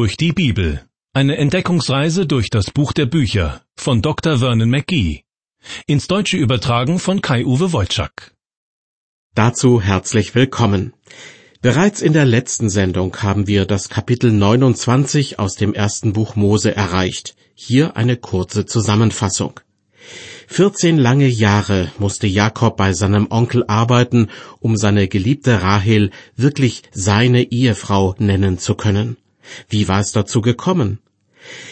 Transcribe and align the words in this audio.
durch 0.00 0.16
die 0.16 0.32
Bibel. 0.32 0.80
Eine 1.12 1.36
Entdeckungsreise 1.36 2.24
durch 2.24 2.48
das 2.48 2.70
Buch 2.70 2.94
der 2.94 3.04
Bücher 3.04 3.60
von 3.76 4.00
Dr. 4.00 4.38
Vernon 4.38 4.70
McGee. 4.70 5.24
Ins 5.86 6.06
Deutsche 6.06 6.38
übertragen 6.38 6.98
von 6.98 7.20
Kai-Uwe 7.20 7.74
Wolczak. 7.74 8.34
Dazu 9.34 9.82
herzlich 9.82 10.34
willkommen. 10.34 10.94
Bereits 11.60 12.00
in 12.00 12.14
der 12.14 12.24
letzten 12.24 12.70
Sendung 12.70 13.14
haben 13.18 13.46
wir 13.46 13.66
das 13.66 13.90
Kapitel 13.90 14.32
29 14.32 15.38
aus 15.38 15.56
dem 15.56 15.74
ersten 15.74 16.14
Buch 16.14 16.34
Mose 16.34 16.74
erreicht. 16.74 17.36
Hier 17.52 17.98
eine 17.98 18.16
kurze 18.16 18.64
Zusammenfassung. 18.64 19.60
14 20.46 20.96
lange 20.96 21.28
Jahre 21.28 21.92
musste 21.98 22.26
Jakob 22.26 22.78
bei 22.78 22.94
seinem 22.94 23.26
Onkel 23.28 23.64
arbeiten, 23.66 24.30
um 24.60 24.78
seine 24.78 25.08
geliebte 25.08 25.60
Rahel 25.60 26.10
wirklich 26.36 26.84
seine 26.90 27.52
Ehefrau 27.52 28.14
nennen 28.18 28.56
zu 28.56 28.76
können. 28.76 29.18
Wie 29.68 29.88
war 29.88 30.00
es 30.00 30.12
dazu 30.12 30.40
gekommen? 30.40 30.98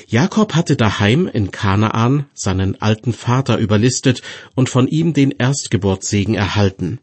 Jakob 0.06 0.54
hatte 0.54 0.76
daheim 0.76 1.26
in 1.26 1.50
Kanaan 1.50 2.26
seinen 2.32 2.80
alten 2.80 3.12
Vater 3.12 3.58
überlistet 3.58 4.22
und 4.54 4.68
von 4.68 4.88
ihm 4.88 5.12
den 5.12 5.30
Erstgeburtssegen 5.30 6.34
erhalten. 6.34 7.00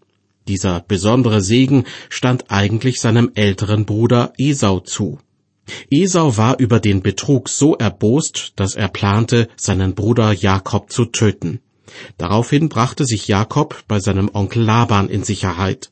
Dieser 0.48 0.82
besondere 0.82 1.42
Segen 1.42 1.86
stand 2.10 2.52
eigentlich 2.52 3.00
seinem 3.00 3.32
älteren 3.36 3.86
Bruder 3.86 4.34
Esau 4.38 4.80
zu. 4.80 5.20
Esau 5.90 6.38
war 6.38 6.60
über 6.60 6.80
den 6.80 7.02
Betrug 7.02 7.50
so 7.50 7.76
erbost, 7.76 8.54
dass 8.56 8.76
er 8.76 8.88
plante, 8.88 9.48
seinen 9.56 9.96
Bruder 9.96 10.32
Jakob 10.32 10.92
zu 10.92 11.06
töten. 11.06 11.60
Daraufhin 12.18 12.70
brachte 12.70 13.06
sich 13.06 13.28
Jakob 13.28 13.84
bei 13.88 14.00
seinem 14.00 14.30
Onkel 14.34 14.64
Laban 14.64 15.10
in 15.10 15.24
Sicherheit. 15.24 15.92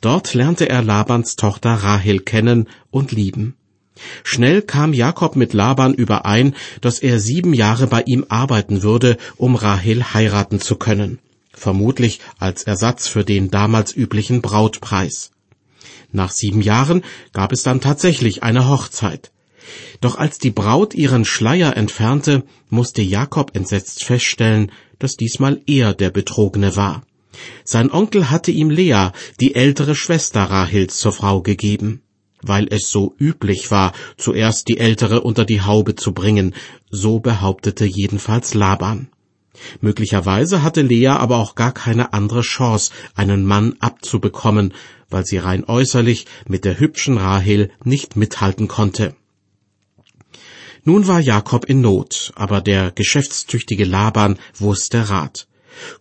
Dort 0.00 0.34
lernte 0.34 0.68
er 0.68 0.82
Labans 0.82 1.36
Tochter 1.36 1.70
Rahel 1.70 2.20
kennen 2.20 2.68
und 2.90 3.12
lieben. 3.12 3.56
Schnell 4.24 4.62
kam 4.62 4.92
Jakob 4.92 5.36
mit 5.36 5.52
Laban 5.52 5.94
überein, 5.94 6.54
dass 6.80 7.00
er 7.00 7.20
sieben 7.20 7.54
Jahre 7.54 7.86
bei 7.86 8.02
ihm 8.02 8.26
arbeiten 8.28 8.82
würde, 8.82 9.16
um 9.36 9.54
Rahel 9.54 10.14
heiraten 10.14 10.60
zu 10.60 10.76
können, 10.76 11.18
vermutlich 11.52 12.20
als 12.38 12.64
Ersatz 12.64 13.08
für 13.08 13.24
den 13.24 13.50
damals 13.50 13.94
üblichen 13.94 14.42
Brautpreis. 14.42 15.30
Nach 16.12 16.30
sieben 16.30 16.60
Jahren 16.60 17.02
gab 17.32 17.52
es 17.52 17.62
dann 17.62 17.80
tatsächlich 17.80 18.42
eine 18.42 18.68
Hochzeit. 18.68 19.32
Doch 20.00 20.16
als 20.16 20.38
die 20.38 20.50
Braut 20.50 20.94
ihren 20.94 21.24
Schleier 21.24 21.76
entfernte, 21.76 22.44
musste 22.68 23.02
Jakob 23.02 23.56
entsetzt 23.56 24.04
feststellen, 24.04 24.72
dass 24.98 25.16
diesmal 25.16 25.60
er 25.66 25.94
der 25.94 26.10
Betrogene 26.10 26.76
war. 26.76 27.02
Sein 27.64 27.90
Onkel 27.90 28.30
hatte 28.30 28.50
ihm 28.50 28.68
Lea, 28.68 29.10
die 29.40 29.54
ältere 29.54 29.94
Schwester 29.94 30.42
Rahels, 30.42 30.98
zur 30.98 31.12
Frau 31.12 31.40
gegeben 31.40 32.02
weil 32.42 32.68
es 32.70 32.90
so 32.90 33.14
üblich 33.18 33.70
war, 33.70 33.92
zuerst 34.16 34.68
die 34.68 34.78
Ältere 34.78 35.22
unter 35.22 35.44
die 35.44 35.62
Haube 35.62 35.96
zu 35.96 36.12
bringen, 36.12 36.54
so 36.90 37.20
behauptete 37.20 37.84
jedenfalls 37.84 38.54
Laban. 38.54 39.08
Möglicherweise 39.80 40.62
hatte 40.62 40.82
Lea 40.82 41.08
aber 41.08 41.36
auch 41.36 41.54
gar 41.54 41.72
keine 41.72 42.12
andere 42.12 42.40
Chance, 42.40 42.90
einen 43.14 43.44
Mann 43.44 43.76
abzubekommen, 43.80 44.74
weil 45.08 45.24
sie 45.24 45.38
rein 45.38 45.64
äußerlich 45.64 46.26
mit 46.46 46.64
der 46.64 46.80
hübschen 46.80 47.18
Rahel 47.18 47.70
nicht 47.84 48.16
mithalten 48.16 48.66
konnte. 48.66 49.14
Nun 50.84 51.06
war 51.06 51.20
Jakob 51.20 51.66
in 51.66 51.80
Not, 51.80 52.32
aber 52.34 52.60
der 52.60 52.90
geschäftstüchtige 52.90 53.84
Laban 53.84 54.38
wusste 54.58 55.10
Rat. 55.10 55.46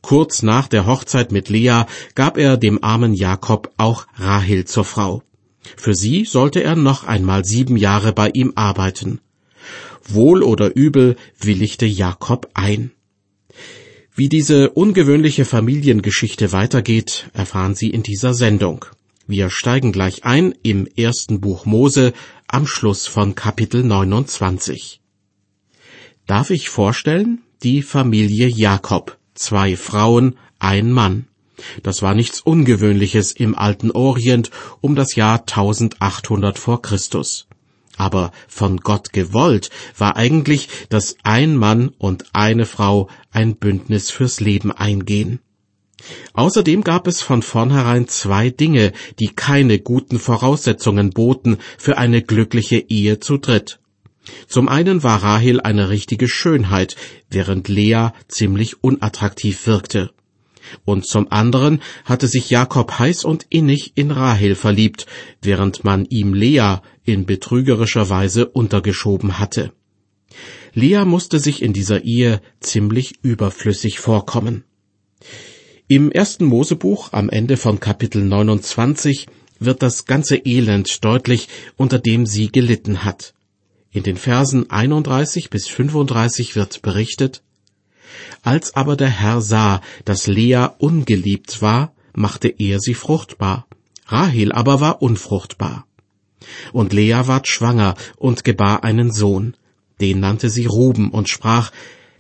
Kurz 0.02 0.42
nach 0.42 0.68
der 0.68 0.86
Hochzeit 0.86 1.32
mit 1.32 1.50
Lea 1.50 1.84
gab 2.16 2.38
er 2.38 2.58
dem 2.58 2.84
armen 2.84 3.14
Jakob 3.14 3.72
auch 3.78 4.08
Rahel 4.16 4.66
zur 4.66 4.86
Frau. 4.86 5.24
Für 5.78 5.94
sie 5.94 6.26
sollte 6.26 6.64
er 6.64 6.76
noch 6.76 7.04
einmal 7.04 7.46
sieben 7.46 7.78
Jahre 7.78 8.14
bei 8.14 8.30
ihm 8.34 8.54
arbeiten. 8.56 9.20
Wohl 10.08 10.44
oder 10.44 10.76
übel 10.76 11.16
willigte 11.40 11.86
Jakob 11.86 12.50
ein. 12.54 12.92
Wie 14.14 14.28
diese 14.28 14.72
ungewöhnliche 14.72 15.46
Familiengeschichte 15.46 16.52
weitergeht, 16.52 17.30
erfahren 17.34 17.76
Sie 17.76 17.90
in 17.90 18.04
dieser 18.04 18.34
Sendung. 18.34 18.86
Wir 19.26 19.50
steigen 19.50 19.92
gleich 19.94 20.26
ein 20.26 20.54
im 20.64 20.86
ersten 20.86 21.40
Buch 21.40 21.66
Mose 21.66 22.12
am 22.48 22.68
Schluss 22.68 23.08
von 23.08 23.36
Kapitel 23.36 23.84
29. 23.84 25.00
Darf 26.28 26.50
ich 26.50 26.70
vorstellen? 26.70 27.42
Die 27.64 27.82
Familie 27.82 28.48
Jakob. 28.48 29.18
Zwei 29.34 29.78
Frauen, 29.78 30.38
ein 30.60 30.92
Mann. 30.92 31.28
Das 31.84 32.02
war 32.02 32.14
nichts 32.14 32.42
Ungewöhnliches 32.42 33.32
im 33.32 33.56
alten 33.56 33.92
Orient 33.92 34.52
um 34.82 34.96
das 34.96 35.16
Jahr 35.16 35.40
1800 35.40 36.58
vor 36.58 36.82
Christus. 36.82 37.48
Aber 37.98 38.32
von 38.48 38.78
Gott 38.78 39.14
gewollt 39.14 39.70
war 39.98 40.16
eigentlich, 40.16 40.70
dass 40.90 41.18
ein 41.24 41.56
Mann 41.56 41.90
und 41.98 42.26
eine 42.34 42.66
Frau 42.66 43.10
ein 43.32 43.58
Bündnis 43.58 44.10
fürs 44.10 44.40
Leben 44.40 44.72
eingehen. 44.72 45.40
Außerdem 46.34 46.84
gab 46.84 47.06
es 47.06 47.22
von 47.22 47.44
vornherein 47.44 48.08
zwei 48.08 48.50
Dinge, 48.50 48.92
die 49.20 49.28
keine 49.28 49.78
guten 49.78 50.20
Voraussetzungen 50.20 51.12
boten 51.12 51.58
für 51.78 51.98
eine 51.98 52.24
glückliche 52.24 52.78
Ehe 52.78 53.20
zu 53.20 53.38
dritt. 53.38 53.80
Zum 54.48 54.68
einen 54.68 55.04
war 55.04 55.22
Rahel 55.22 55.62
eine 55.62 55.90
richtige 55.90 56.28
Schönheit, 56.28 56.96
während 57.30 57.68
Lea 57.68 58.10
ziemlich 58.28 58.84
unattraktiv 58.84 59.68
wirkte 59.68 60.12
und 60.86 61.06
zum 61.06 61.32
anderen 61.32 61.82
hatte 62.06 62.28
sich 62.28 62.50
Jakob 62.50 63.00
heiß 63.00 63.26
und 63.26 63.46
innig 63.50 63.94
in 63.96 64.12
Rahel 64.12 64.56
verliebt, 64.56 65.06
während 65.42 65.84
man 65.84 66.06
ihm 66.06 66.34
Lea 66.34 66.78
in 67.04 67.26
betrügerischer 67.26 68.10
Weise 68.10 68.48
untergeschoben 68.48 69.40
hatte. 69.40 69.72
Lea 70.74 71.04
musste 71.06 71.40
sich 71.40 71.62
in 71.62 71.74
dieser 71.74 72.04
Ehe 72.04 72.42
ziemlich 72.60 73.16
überflüssig 73.24 74.00
vorkommen. 74.00 74.64
Im 75.88 76.12
ersten 76.12 76.46
Mosebuch 76.46 77.12
am 77.12 77.30
Ende 77.30 77.58
von 77.58 77.80
Kapitel 77.82 78.24
29 78.24 79.28
wird 79.60 79.84
das 79.84 80.06
ganze 80.06 80.38
Elend 80.38 81.04
deutlich, 81.04 81.50
unter 81.76 82.00
dem 82.00 82.26
sie 82.26 82.50
gelitten 82.50 83.04
hat. 83.04 83.34
In 83.92 84.04
den 84.04 84.16
Versen 84.16 84.70
31 84.70 85.50
bis 85.50 85.68
35 85.68 86.56
wird 86.56 86.82
berichtet, 86.82 87.44
als 88.44 88.76
aber 88.76 88.96
der 88.96 89.10
Herr 89.10 89.42
sah, 89.42 89.82
dass 90.06 90.28
Lea 90.28 90.68
ungeliebt 90.78 91.62
war, 91.62 91.94
machte 92.14 92.48
er 92.48 92.80
sie 92.80 92.94
fruchtbar. 92.94 93.68
Rahel 94.08 94.52
aber 94.52 94.82
war 94.82 95.02
unfruchtbar. 95.02 95.86
Und 96.74 96.94
Lea 96.94 97.22
ward 97.26 97.48
schwanger 97.48 97.96
und 98.18 98.44
gebar 98.44 98.84
einen 98.84 99.12
Sohn. 99.12 99.56
Den 100.02 100.20
nannte 100.20 100.50
sie 100.50 100.66
Ruben 100.66 101.12
und 101.12 101.30
sprach, 101.30 101.72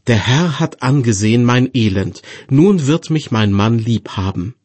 Der 0.07 0.17
Herr 0.27 0.59
hat 0.59 0.83
angesehen 0.83 1.43
mein 1.43 1.69
Elend, 1.73 2.21
nun 2.49 2.87
wird 2.87 3.09
mich 3.09 3.31
mein 3.31 3.51
Mann 3.51 3.79
lieb 3.79 4.09
haben. 4.09 4.55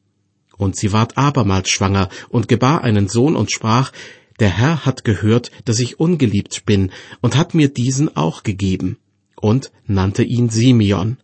Und 0.56 0.76
sie 0.76 0.92
ward 0.92 1.18
abermals 1.18 1.68
schwanger 1.70 2.08
und 2.28 2.48
gebar 2.48 2.84
einen 2.84 3.08
Sohn 3.08 3.36
und 3.36 3.50
sprach, 3.50 3.92
Der 4.38 4.50
Herr 4.50 4.84
hat 4.86 5.04
gehört, 5.04 5.50
dass 5.64 5.78
ich 5.78 5.98
ungeliebt 5.98 6.64
bin 6.66 6.92
und 7.20 7.36
hat 7.36 7.54
mir 7.54 7.68
diesen 7.68 8.16
auch 8.16 8.42
gegeben. 8.42 8.98
Und 9.40 9.70
nannte 9.86 10.22
ihn 10.22 10.48
Simeon. 10.48 11.18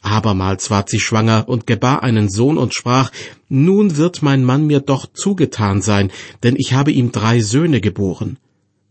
Abermals 0.00 0.70
ward 0.70 0.88
sie 0.88 1.00
schwanger 1.00 1.48
und 1.48 1.66
gebar 1.66 2.02
einen 2.02 2.28
Sohn 2.28 2.56
und 2.56 2.74
sprach, 2.74 3.10
Nun 3.48 3.96
wird 3.96 4.22
mein 4.22 4.44
Mann 4.44 4.66
mir 4.66 4.80
doch 4.80 5.06
zugetan 5.12 5.82
sein, 5.82 6.10
denn 6.42 6.56
ich 6.56 6.72
habe 6.72 6.92
ihm 6.92 7.10
drei 7.10 7.40
Söhne 7.40 7.80
geboren. 7.80 8.38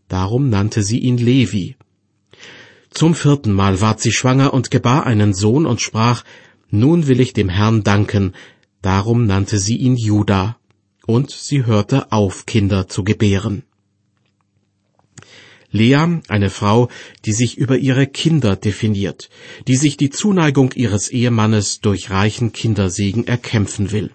Darum 0.08 0.48
nannte 0.50 0.82
sie 0.82 0.98
ihn 0.98 1.18
Levi. 1.18 1.76
Zum 2.90 3.14
vierten 3.14 3.52
Mal 3.52 3.80
ward 3.80 4.00
sie 4.00 4.12
schwanger 4.12 4.52
und 4.54 4.70
gebar 4.70 5.06
einen 5.06 5.34
Sohn 5.34 5.66
und 5.66 5.80
sprach, 5.80 6.24
Nun 6.70 7.06
will 7.06 7.20
ich 7.20 7.32
dem 7.32 7.48
Herrn 7.48 7.84
danken. 7.84 8.34
Darum 8.82 9.26
nannte 9.26 9.58
sie 9.58 9.76
ihn 9.76 9.96
Juda. 9.96 10.56
Und 11.06 11.30
sie 11.30 11.64
hörte 11.64 12.12
auf, 12.12 12.44
Kinder 12.44 12.88
zu 12.88 13.02
gebären. 13.02 13.62
Lea, 15.70 16.20
eine 16.28 16.50
Frau, 16.50 16.88
die 17.24 17.32
sich 17.32 17.58
über 17.58 17.76
ihre 17.76 18.06
Kinder 18.06 18.56
definiert, 18.56 19.28
die 19.66 19.76
sich 19.76 19.96
die 19.96 20.10
Zuneigung 20.10 20.72
ihres 20.74 21.10
Ehemannes 21.10 21.80
durch 21.80 22.10
reichen 22.10 22.52
Kindersegen 22.52 23.26
erkämpfen 23.26 23.92
will. 23.92 24.10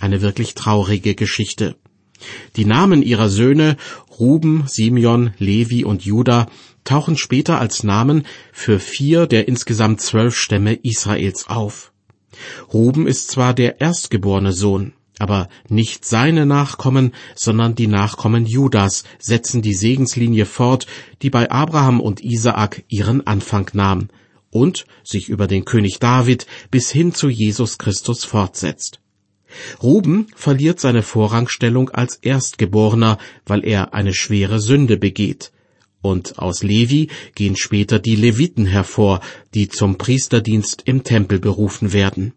Eine 0.00 0.22
wirklich 0.22 0.54
traurige 0.54 1.14
Geschichte. 1.14 1.76
Die 2.56 2.64
Namen 2.64 3.02
ihrer 3.02 3.28
Söhne 3.28 3.76
Ruben, 4.18 4.64
Simeon, 4.66 5.34
Levi 5.38 5.84
und 5.84 6.04
Juda 6.04 6.48
tauchen 6.84 7.18
später 7.18 7.60
als 7.60 7.82
Namen 7.82 8.26
für 8.52 8.80
vier 8.80 9.26
der 9.26 9.48
insgesamt 9.48 10.00
zwölf 10.00 10.34
Stämme 10.34 10.74
Israels 10.74 11.48
auf. 11.48 11.92
Ruben 12.72 13.06
ist 13.06 13.30
zwar 13.30 13.54
der 13.54 13.80
erstgeborene 13.80 14.52
Sohn, 14.52 14.92
aber 15.18 15.48
nicht 15.68 16.04
seine 16.04 16.46
Nachkommen, 16.46 17.12
sondern 17.34 17.74
die 17.74 17.86
Nachkommen 17.86 18.46
Judas 18.46 19.04
setzen 19.18 19.62
die 19.62 19.74
Segenslinie 19.74 20.46
fort, 20.46 20.86
die 21.22 21.30
bei 21.30 21.50
Abraham 21.50 22.00
und 22.00 22.22
Isaak 22.22 22.84
ihren 22.88 23.26
Anfang 23.26 23.70
nahm 23.72 24.08
und 24.50 24.86
sich 25.04 25.28
über 25.28 25.46
den 25.46 25.64
König 25.64 25.98
David 25.98 26.46
bis 26.70 26.90
hin 26.90 27.12
zu 27.12 27.28
Jesus 27.28 27.78
Christus 27.78 28.24
fortsetzt. 28.24 29.00
Ruben 29.82 30.26
verliert 30.34 30.80
seine 30.80 31.02
Vorrangstellung 31.02 31.90
als 31.90 32.16
Erstgeborener, 32.16 33.18
weil 33.46 33.64
er 33.64 33.94
eine 33.94 34.14
schwere 34.14 34.60
Sünde 34.60 34.96
begeht. 34.96 35.52
und 36.02 36.38
aus 36.38 36.62
Levi 36.62 37.08
gehen 37.34 37.56
später 37.56 37.98
die 37.98 38.14
Leviten 38.14 38.64
hervor, 38.64 39.20
die 39.54 39.68
zum 39.68 39.98
Priesterdienst 39.98 40.82
im 40.84 41.02
Tempel 41.02 41.40
berufen 41.40 41.92
werden. 41.92 42.32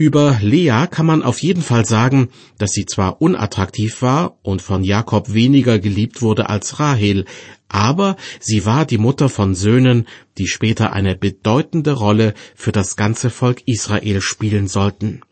Über 0.00 0.38
Lea 0.40 0.86
kann 0.88 1.06
man 1.06 1.24
auf 1.24 1.42
jeden 1.42 1.62
Fall 1.62 1.84
sagen, 1.84 2.28
dass 2.56 2.70
sie 2.70 2.86
zwar 2.86 3.20
unattraktiv 3.20 4.00
war 4.00 4.38
und 4.42 4.62
von 4.62 4.84
Jakob 4.84 5.34
weniger 5.34 5.80
geliebt 5.80 6.22
wurde 6.22 6.48
als 6.48 6.78
Rahel, 6.78 7.24
aber 7.66 8.16
sie 8.38 8.64
war 8.64 8.86
die 8.86 8.96
Mutter 8.96 9.28
von 9.28 9.56
Söhnen, 9.56 10.06
die 10.38 10.46
später 10.46 10.92
eine 10.92 11.16
bedeutende 11.16 11.94
Rolle 11.94 12.34
für 12.54 12.70
das 12.70 12.94
ganze 12.94 13.28
Volk 13.28 13.62
Israel 13.66 14.20
spielen 14.20 14.68
sollten. 14.68 15.22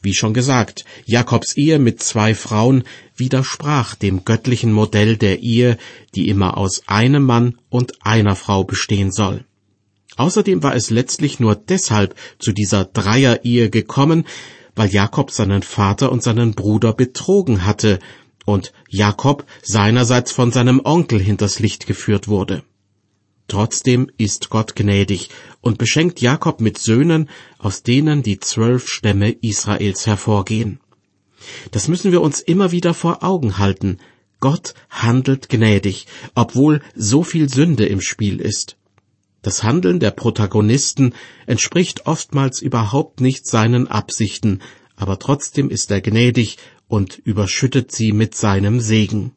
Wie 0.00 0.14
schon 0.14 0.32
gesagt, 0.32 0.84
Jakobs 1.04 1.56
Ehe 1.56 1.80
mit 1.80 2.00
zwei 2.00 2.36
Frauen 2.36 2.84
widersprach 3.16 3.96
dem 3.96 4.24
göttlichen 4.24 4.72
Modell 4.72 5.16
der 5.16 5.40
Ehe, 5.40 5.76
die 6.14 6.28
immer 6.28 6.56
aus 6.56 6.84
einem 6.86 7.24
Mann 7.24 7.58
und 7.68 7.94
einer 8.06 8.36
Frau 8.36 8.62
bestehen 8.62 9.10
soll. 9.10 9.44
Außerdem 10.20 10.62
war 10.62 10.74
es 10.74 10.90
letztlich 10.90 11.40
nur 11.40 11.54
deshalb 11.54 12.14
zu 12.38 12.52
dieser 12.52 12.84
Dreier-Ehe 12.84 13.70
gekommen, 13.70 14.26
weil 14.76 14.90
Jakob 14.90 15.30
seinen 15.30 15.62
Vater 15.62 16.12
und 16.12 16.22
seinen 16.22 16.52
Bruder 16.52 16.92
betrogen 16.92 17.64
hatte 17.64 18.00
und 18.44 18.74
Jakob 18.90 19.46
seinerseits 19.62 20.30
von 20.30 20.52
seinem 20.52 20.82
Onkel 20.84 21.20
hinters 21.20 21.58
Licht 21.58 21.86
geführt 21.86 22.28
wurde. 22.28 22.62
Trotzdem 23.48 24.10
ist 24.18 24.50
Gott 24.50 24.76
gnädig 24.76 25.30
und 25.62 25.78
beschenkt 25.78 26.20
Jakob 26.20 26.60
mit 26.60 26.76
Söhnen, 26.76 27.30
aus 27.58 27.82
denen 27.82 28.22
die 28.22 28.40
zwölf 28.40 28.88
Stämme 28.88 29.30
Israels 29.30 30.06
hervorgehen. 30.06 30.80
Das 31.70 31.88
müssen 31.88 32.12
wir 32.12 32.20
uns 32.20 32.40
immer 32.40 32.72
wieder 32.72 32.92
vor 32.92 33.24
Augen 33.24 33.56
halten. 33.56 33.96
Gott 34.38 34.74
handelt 34.90 35.48
gnädig, 35.48 36.06
obwohl 36.34 36.82
so 36.94 37.22
viel 37.22 37.48
Sünde 37.48 37.86
im 37.86 38.02
Spiel 38.02 38.38
ist. 38.38 38.76
Das 39.42 39.62
Handeln 39.62 40.00
der 40.00 40.10
Protagonisten 40.10 41.14
entspricht 41.46 42.06
oftmals 42.06 42.60
überhaupt 42.60 43.20
nicht 43.20 43.46
seinen 43.46 43.88
Absichten, 43.88 44.60
aber 44.96 45.18
trotzdem 45.18 45.70
ist 45.70 45.90
er 45.90 46.02
gnädig 46.02 46.58
und 46.88 47.16
überschüttet 47.18 47.90
sie 47.92 48.12
mit 48.12 48.34
seinem 48.34 48.80
Segen. 48.80 49.32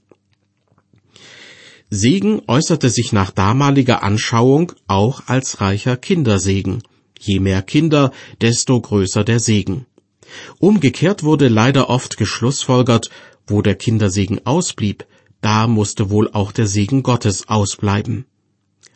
Segen 1.89 2.41
äußerte 2.47 2.89
sich 2.89 3.13
nach 3.13 3.31
damaliger 3.31 4.03
Anschauung 4.03 4.73
auch 4.87 5.27
als 5.27 5.61
reicher 5.61 5.95
Kindersegen. 5.95 6.81
Je 7.19 7.39
mehr 7.39 7.61
Kinder, 7.61 8.11
desto 8.41 8.81
größer 8.81 9.23
der 9.23 9.39
Segen. 9.39 9.85
Umgekehrt 10.59 11.23
wurde 11.23 11.47
leider 11.47 11.89
oft 11.89 12.17
geschlussfolgert, 12.17 13.09
wo 13.45 13.61
der 13.61 13.75
Kindersegen 13.75 14.45
ausblieb, 14.45 15.05
da 15.39 15.67
musste 15.67 16.09
wohl 16.09 16.29
auch 16.31 16.51
der 16.51 16.67
Segen 16.67 17.03
Gottes 17.03 17.47
ausbleiben. 17.47 18.25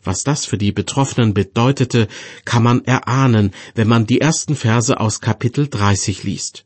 Was 0.03 0.23
das 0.23 0.45
für 0.45 0.57
die 0.57 0.71
Betroffenen 0.71 1.33
bedeutete, 1.33 2.07
kann 2.45 2.63
man 2.63 2.85
erahnen, 2.85 3.51
wenn 3.75 3.87
man 3.87 4.05
die 4.05 4.21
ersten 4.21 4.55
Verse 4.55 4.99
aus 4.99 5.21
Kapitel 5.21 5.67
30 5.67 6.23
liest. 6.23 6.65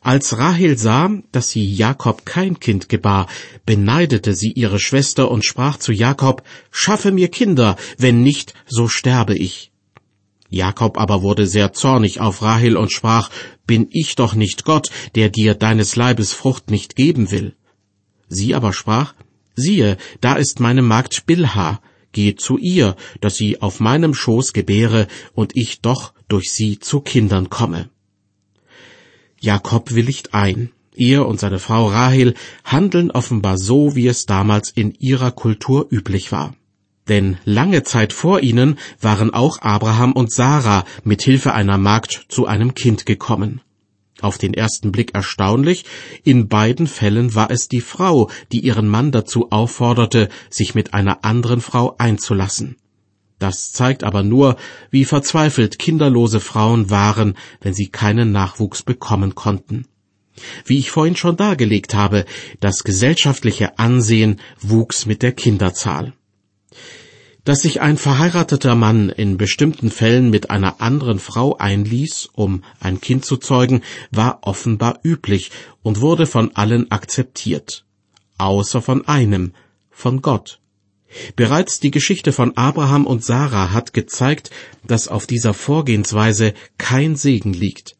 Als 0.00 0.38
Rahel 0.38 0.78
sah, 0.78 1.10
dass 1.32 1.50
sie 1.50 1.74
Jakob 1.74 2.24
kein 2.24 2.58
Kind 2.58 2.88
gebar, 2.88 3.28
beneidete 3.66 4.34
sie 4.34 4.52
ihre 4.52 4.80
Schwester 4.80 5.30
und 5.30 5.44
sprach 5.44 5.78
zu 5.78 5.92
Jakob, 5.92 6.42
Schaffe 6.70 7.12
mir 7.12 7.28
Kinder, 7.28 7.76
wenn 7.98 8.22
nicht, 8.22 8.54
so 8.66 8.88
sterbe 8.88 9.36
ich. 9.36 9.70
Jakob 10.50 10.98
aber 10.98 11.22
wurde 11.22 11.46
sehr 11.46 11.72
zornig 11.72 12.20
auf 12.20 12.42
Rahel 12.42 12.76
und 12.76 12.92
sprach, 12.92 13.30
Bin 13.66 13.88
ich 13.90 14.14
doch 14.16 14.34
nicht 14.34 14.64
Gott, 14.64 14.90
der 15.14 15.28
dir 15.28 15.54
deines 15.54 15.96
Leibes 15.96 16.32
Frucht 16.32 16.70
nicht 16.70 16.96
geben 16.96 17.30
will? 17.30 17.54
Sie 18.28 18.54
aber 18.54 18.72
sprach, 18.72 19.14
Siehe, 19.54 19.98
da 20.20 20.34
ist 20.34 20.60
meine 20.60 20.82
Magd 20.82 21.26
Bilha, 21.26 21.80
geh 22.12 22.34
zu 22.34 22.58
ihr, 22.58 22.96
dass 23.20 23.36
sie 23.36 23.60
auf 23.60 23.80
meinem 23.80 24.14
Schoß 24.14 24.52
gebäre 24.52 25.06
und 25.34 25.56
ich 25.56 25.80
doch 25.80 26.12
durch 26.28 26.52
sie 26.52 26.78
zu 26.78 27.00
Kindern 27.00 27.50
komme. 27.50 27.90
Jakob 29.40 29.94
willigt 29.94 30.34
ein. 30.34 30.70
Er 30.94 31.26
und 31.26 31.38
seine 31.38 31.60
Frau 31.60 31.86
Rahel 31.86 32.34
handeln 32.64 33.12
offenbar 33.12 33.56
so, 33.56 33.94
wie 33.94 34.08
es 34.08 34.26
damals 34.26 34.70
in 34.70 34.92
ihrer 34.92 35.30
Kultur 35.30 35.86
üblich 35.90 36.32
war. 36.32 36.54
Denn 37.06 37.38
lange 37.44 37.84
Zeit 37.84 38.12
vor 38.12 38.40
ihnen 38.40 38.78
waren 39.00 39.32
auch 39.32 39.62
Abraham 39.62 40.12
und 40.12 40.32
Sarah 40.32 40.84
mit 41.04 41.22
Hilfe 41.22 41.54
einer 41.54 41.78
Magd 41.78 42.26
zu 42.28 42.46
einem 42.46 42.74
Kind 42.74 43.06
gekommen. 43.06 43.60
Auf 44.20 44.36
den 44.36 44.52
ersten 44.52 44.90
Blick 44.90 45.14
erstaunlich, 45.14 45.84
in 46.24 46.48
beiden 46.48 46.86
Fällen 46.86 47.34
war 47.34 47.50
es 47.50 47.68
die 47.68 47.80
Frau, 47.80 48.30
die 48.50 48.60
ihren 48.60 48.88
Mann 48.88 49.12
dazu 49.12 49.50
aufforderte, 49.50 50.28
sich 50.50 50.74
mit 50.74 50.92
einer 50.92 51.24
anderen 51.24 51.60
Frau 51.60 51.94
einzulassen. 51.98 52.76
Das 53.38 53.72
zeigt 53.72 54.02
aber 54.02 54.24
nur, 54.24 54.56
wie 54.90 55.04
verzweifelt 55.04 55.78
kinderlose 55.78 56.40
Frauen 56.40 56.90
waren, 56.90 57.34
wenn 57.60 57.74
sie 57.74 57.88
keinen 57.88 58.32
Nachwuchs 58.32 58.82
bekommen 58.82 59.36
konnten. 59.36 59.86
Wie 60.64 60.78
ich 60.78 60.90
vorhin 60.90 61.16
schon 61.16 61.36
dargelegt 61.36 61.94
habe, 61.94 62.24
das 62.60 62.82
gesellschaftliche 62.82 63.78
Ansehen 63.78 64.40
wuchs 64.60 65.06
mit 65.06 65.22
der 65.22 65.32
Kinderzahl. 65.32 66.14
Dass 67.48 67.62
sich 67.62 67.80
ein 67.80 67.96
verheirateter 67.96 68.74
Mann 68.74 69.08
in 69.08 69.38
bestimmten 69.38 69.90
Fällen 69.90 70.28
mit 70.28 70.50
einer 70.50 70.82
anderen 70.82 71.18
Frau 71.18 71.56
einließ, 71.56 72.28
um 72.34 72.62
ein 72.78 73.00
Kind 73.00 73.24
zu 73.24 73.38
zeugen, 73.38 73.80
war 74.10 74.40
offenbar 74.42 75.00
üblich 75.02 75.50
und 75.82 76.02
wurde 76.02 76.26
von 76.26 76.54
allen 76.56 76.90
akzeptiert. 76.90 77.86
Außer 78.36 78.82
von 78.82 79.08
einem, 79.08 79.54
von 79.90 80.20
Gott. 80.20 80.60
Bereits 81.36 81.80
die 81.80 81.90
Geschichte 81.90 82.32
von 82.32 82.54
Abraham 82.58 83.06
und 83.06 83.24
Sarah 83.24 83.72
hat 83.72 83.94
gezeigt, 83.94 84.50
dass 84.86 85.08
auf 85.08 85.26
dieser 85.26 85.54
Vorgehensweise 85.54 86.52
kein 86.76 87.16
Segen 87.16 87.54
liegt. 87.54 87.96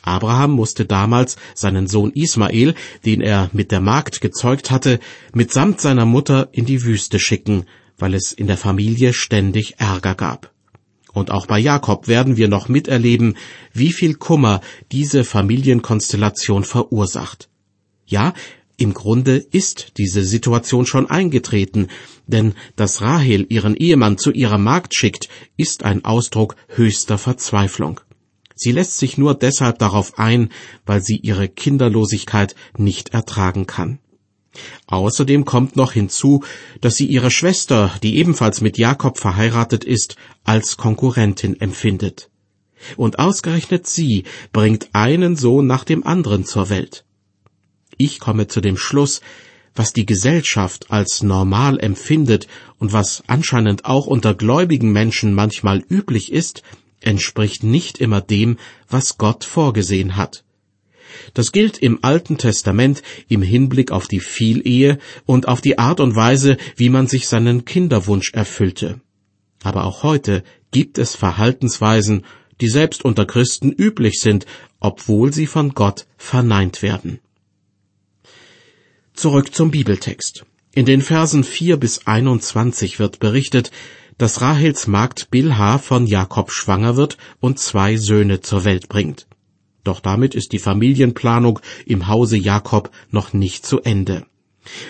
Abraham 0.00 0.52
musste 0.52 0.86
damals 0.86 1.36
seinen 1.54 1.86
Sohn 1.86 2.12
Ismael, 2.12 2.74
den 3.04 3.20
er 3.20 3.50
mit 3.52 3.72
der 3.72 3.82
Magd 3.82 4.22
gezeugt 4.22 4.70
hatte, 4.70 5.00
mitsamt 5.34 5.82
seiner 5.82 6.06
Mutter 6.06 6.48
in 6.52 6.64
die 6.64 6.82
Wüste 6.82 7.18
schicken, 7.18 7.66
weil 7.98 8.14
es 8.14 8.32
in 8.32 8.46
der 8.46 8.56
Familie 8.56 9.12
ständig 9.12 9.78
Ärger 9.78 10.14
gab. 10.14 10.52
Und 11.12 11.30
auch 11.30 11.46
bei 11.46 11.58
Jakob 11.58 12.08
werden 12.08 12.36
wir 12.36 12.48
noch 12.48 12.68
miterleben, 12.68 13.36
wie 13.72 13.92
viel 13.92 14.14
Kummer 14.14 14.60
diese 14.92 15.24
Familienkonstellation 15.24 16.64
verursacht. 16.64 17.48
Ja, 18.06 18.34
im 18.76 18.92
Grunde 18.92 19.36
ist 19.36 19.92
diese 19.96 20.22
Situation 20.22 20.84
schon 20.84 21.08
eingetreten, 21.08 21.88
denn 22.26 22.54
dass 22.76 23.00
Rahel 23.00 23.46
ihren 23.48 23.74
Ehemann 23.74 24.18
zu 24.18 24.30
ihrer 24.30 24.58
Magd 24.58 24.94
schickt, 24.94 25.30
ist 25.56 25.84
ein 25.84 26.04
Ausdruck 26.04 26.56
höchster 26.68 27.16
Verzweiflung. 27.16 28.00
Sie 28.54 28.72
lässt 28.72 28.98
sich 28.98 29.16
nur 29.16 29.34
deshalb 29.34 29.78
darauf 29.78 30.18
ein, 30.18 30.50
weil 30.84 31.02
sie 31.02 31.16
ihre 31.16 31.48
Kinderlosigkeit 31.48 32.54
nicht 32.76 33.14
ertragen 33.14 33.66
kann. 33.66 33.98
Außerdem 34.86 35.44
kommt 35.44 35.76
noch 35.76 35.92
hinzu, 35.92 36.44
dass 36.80 36.96
sie 36.96 37.06
ihre 37.06 37.30
Schwester, 37.30 37.92
die 38.02 38.16
ebenfalls 38.16 38.60
mit 38.60 38.78
Jakob 38.78 39.18
verheiratet 39.18 39.84
ist, 39.84 40.16
als 40.44 40.76
Konkurrentin 40.76 41.60
empfindet. 41.60 42.30
Und 42.96 43.18
ausgerechnet 43.18 43.86
sie 43.86 44.24
bringt 44.52 44.88
einen 44.92 45.36
Sohn 45.36 45.66
nach 45.66 45.84
dem 45.84 46.06
anderen 46.06 46.44
zur 46.44 46.68
Welt. 46.68 47.04
Ich 47.96 48.20
komme 48.20 48.46
zu 48.46 48.60
dem 48.60 48.76
Schluss, 48.76 49.20
was 49.74 49.92
die 49.92 50.06
Gesellschaft 50.06 50.90
als 50.90 51.22
normal 51.22 51.78
empfindet 51.78 52.48
und 52.78 52.92
was 52.92 53.22
anscheinend 53.26 53.84
auch 53.84 54.06
unter 54.06 54.34
gläubigen 54.34 54.92
Menschen 54.92 55.34
manchmal 55.34 55.84
üblich 55.88 56.32
ist, 56.32 56.62
entspricht 57.00 57.62
nicht 57.62 57.98
immer 57.98 58.20
dem, 58.20 58.58
was 58.88 59.18
Gott 59.18 59.44
vorgesehen 59.44 60.16
hat. 60.16 60.44
Das 61.34 61.52
gilt 61.52 61.78
im 61.78 62.02
Alten 62.02 62.38
Testament 62.38 63.02
im 63.28 63.42
Hinblick 63.42 63.92
auf 63.92 64.08
die 64.08 64.20
Vielehe 64.20 64.98
und 65.24 65.48
auf 65.48 65.60
die 65.60 65.78
Art 65.78 66.00
und 66.00 66.16
Weise, 66.16 66.56
wie 66.76 66.88
man 66.88 67.06
sich 67.06 67.28
seinen 67.28 67.64
Kinderwunsch 67.64 68.32
erfüllte. 68.32 69.00
Aber 69.62 69.84
auch 69.84 70.02
heute 70.02 70.42
gibt 70.70 70.98
es 70.98 71.14
Verhaltensweisen, 71.14 72.24
die 72.60 72.68
selbst 72.68 73.04
unter 73.04 73.26
Christen 73.26 73.72
üblich 73.72 74.20
sind, 74.20 74.46
obwohl 74.80 75.32
sie 75.32 75.46
von 75.46 75.70
Gott 75.70 76.06
verneint 76.16 76.82
werden. 76.82 77.20
Zurück 79.14 79.54
zum 79.54 79.70
Bibeltext. 79.70 80.44
In 80.74 80.84
den 80.84 81.00
Versen 81.00 81.42
4 81.42 81.78
bis 81.78 82.06
21 82.06 82.98
wird 82.98 83.18
berichtet, 83.18 83.70
dass 84.18 84.40
Rahels 84.40 84.86
Magd 84.86 85.30
Bilha 85.30 85.78
von 85.78 86.06
Jakob 86.06 86.50
schwanger 86.50 86.96
wird 86.96 87.16
und 87.40 87.58
zwei 87.58 87.96
Söhne 87.96 88.40
zur 88.40 88.64
Welt 88.64 88.88
bringt. 88.88 89.26
Doch 89.86 90.00
damit 90.00 90.34
ist 90.34 90.50
die 90.50 90.58
Familienplanung 90.58 91.60
im 91.86 92.08
Hause 92.08 92.36
Jakob 92.36 92.90
noch 93.12 93.32
nicht 93.32 93.64
zu 93.64 93.82
Ende. 93.82 94.26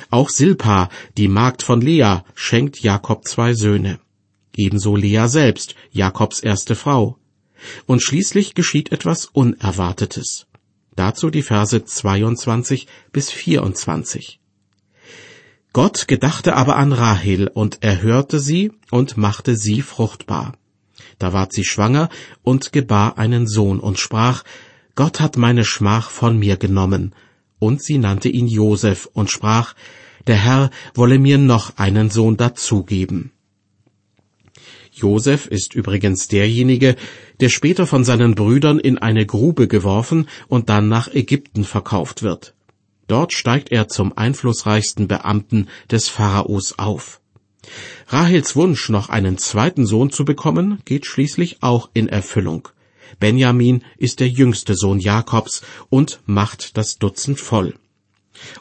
Auch 0.09 0.31
Silpa, 0.31 0.89
die 1.19 1.29
Magd 1.29 1.63
von 1.63 1.83
Lea, 1.83 2.21
schenkt 2.35 2.81
Jakob 2.81 3.29
zwei 3.29 3.53
Söhne. 3.53 4.01
Ebenso 4.57 4.97
Lea 4.97 5.27
selbst, 5.27 5.75
Jakobs 5.91 6.41
erste 6.41 6.75
Frau. 6.75 7.19
Und 7.85 8.03
schließlich 8.03 8.55
geschieht 8.55 8.91
etwas 8.91 9.27
Unerwartetes. 9.27 10.47
Dazu 10.95 11.29
die 11.29 11.43
Verse 11.43 11.85
22 11.85 12.87
bis 13.13 13.31
24. 13.31 14.41
Gott 15.75 16.09
gedachte 16.09 16.57
aber 16.57 16.77
an 16.77 16.95
Rahel 16.95 17.49
und 17.49 17.83
erhörte 17.83 18.41
sie 18.41 18.73
und 18.91 19.19
machte 19.19 19.57
sie 19.57 19.83
fruchtbar. 19.83 20.55
Da 21.19 21.35
ward 21.35 21.53
sie 21.53 21.65
schwanger 21.65 22.09
und 22.43 22.73
gebar 22.73 23.19
einen 23.19 23.47
Sohn 23.47 23.79
und 23.79 23.99
sprach, 23.99 24.43
Gott 24.97 25.21
hat 25.21 25.37
meine 25.37 25.65
Schmach 25.65 26.11
von 26.11 26.39
mir 26.39 26.57
genommen. 26.57 27.15
Und 27.59 27.83
sie 27.83 27.99
nannte 27.99 28.29
ihn 28.29 28.49
Josef 28.49 29.09
und 29.13 29.31
sprach, 29.31 29.75
der 30.27 30.37
Herr 30.37 30.71
wolle 30.95 31.19
mir 31.19 31.39
noch 31.39 31.77
einen 31.77 32.11
Sohn 32.11 32.37
dazugeben. 32.37 33.33
Josef 34.91 35.47
ist 35.47 35.75
übrigens 35.75 36.29
derjenige, 36.29 36.97
der 37.41 37.51
später 37.51 37.87
von 37.87 38.05
seinen 38.05 38.35
Brüdern 38.35 38.79
in 38.79 38.97
eine 38.97 39.27
Grube 39.27 39.69
geworfen 39.69 40.27
und 40.49 40.71
dann 40.71 40.89
nach 40.89 41.09
Ägypten 41.13 41.65
verkauft 41.65 42.23
wird. 42.23 42.55
Dort 43.07 43.35
steigt 43.35 43.71
er 43.71 43.89
zum 43.89 44.17
einflussreichsten 44.17 45.07
Beamten 45.07 45.69
des 45.91 46.09
Pharaos 46.09 46.79
auf. 46.79 47.21
Rahels 48.09 48.57
Wunsch, 48.57 48.89
noch 48.89 49.11
einen 49.11 49.37
zweiten 49.37 49.85
Sohn 49.85 50.11
zu 50.11 50.25
bekommen, 50.25 50.81
geht 50.87 51.05
schließlich 51.05 51.63
auch 51.63 51.91
in 51.93 52.09
Erfüllung. 52.09 52.69
Benjamin 53.19 53.83
ist 53.97 54.21
der 54.21 54.29
jüngste 54.29 54.75
Sohn 54.75 54.99
Jakobs 54.99 55.63
und 55.89 56.21
macht 56.27 56.77
das 56.77 56.99
Dutzend 56.99 57.41
voll. 57.41 57.75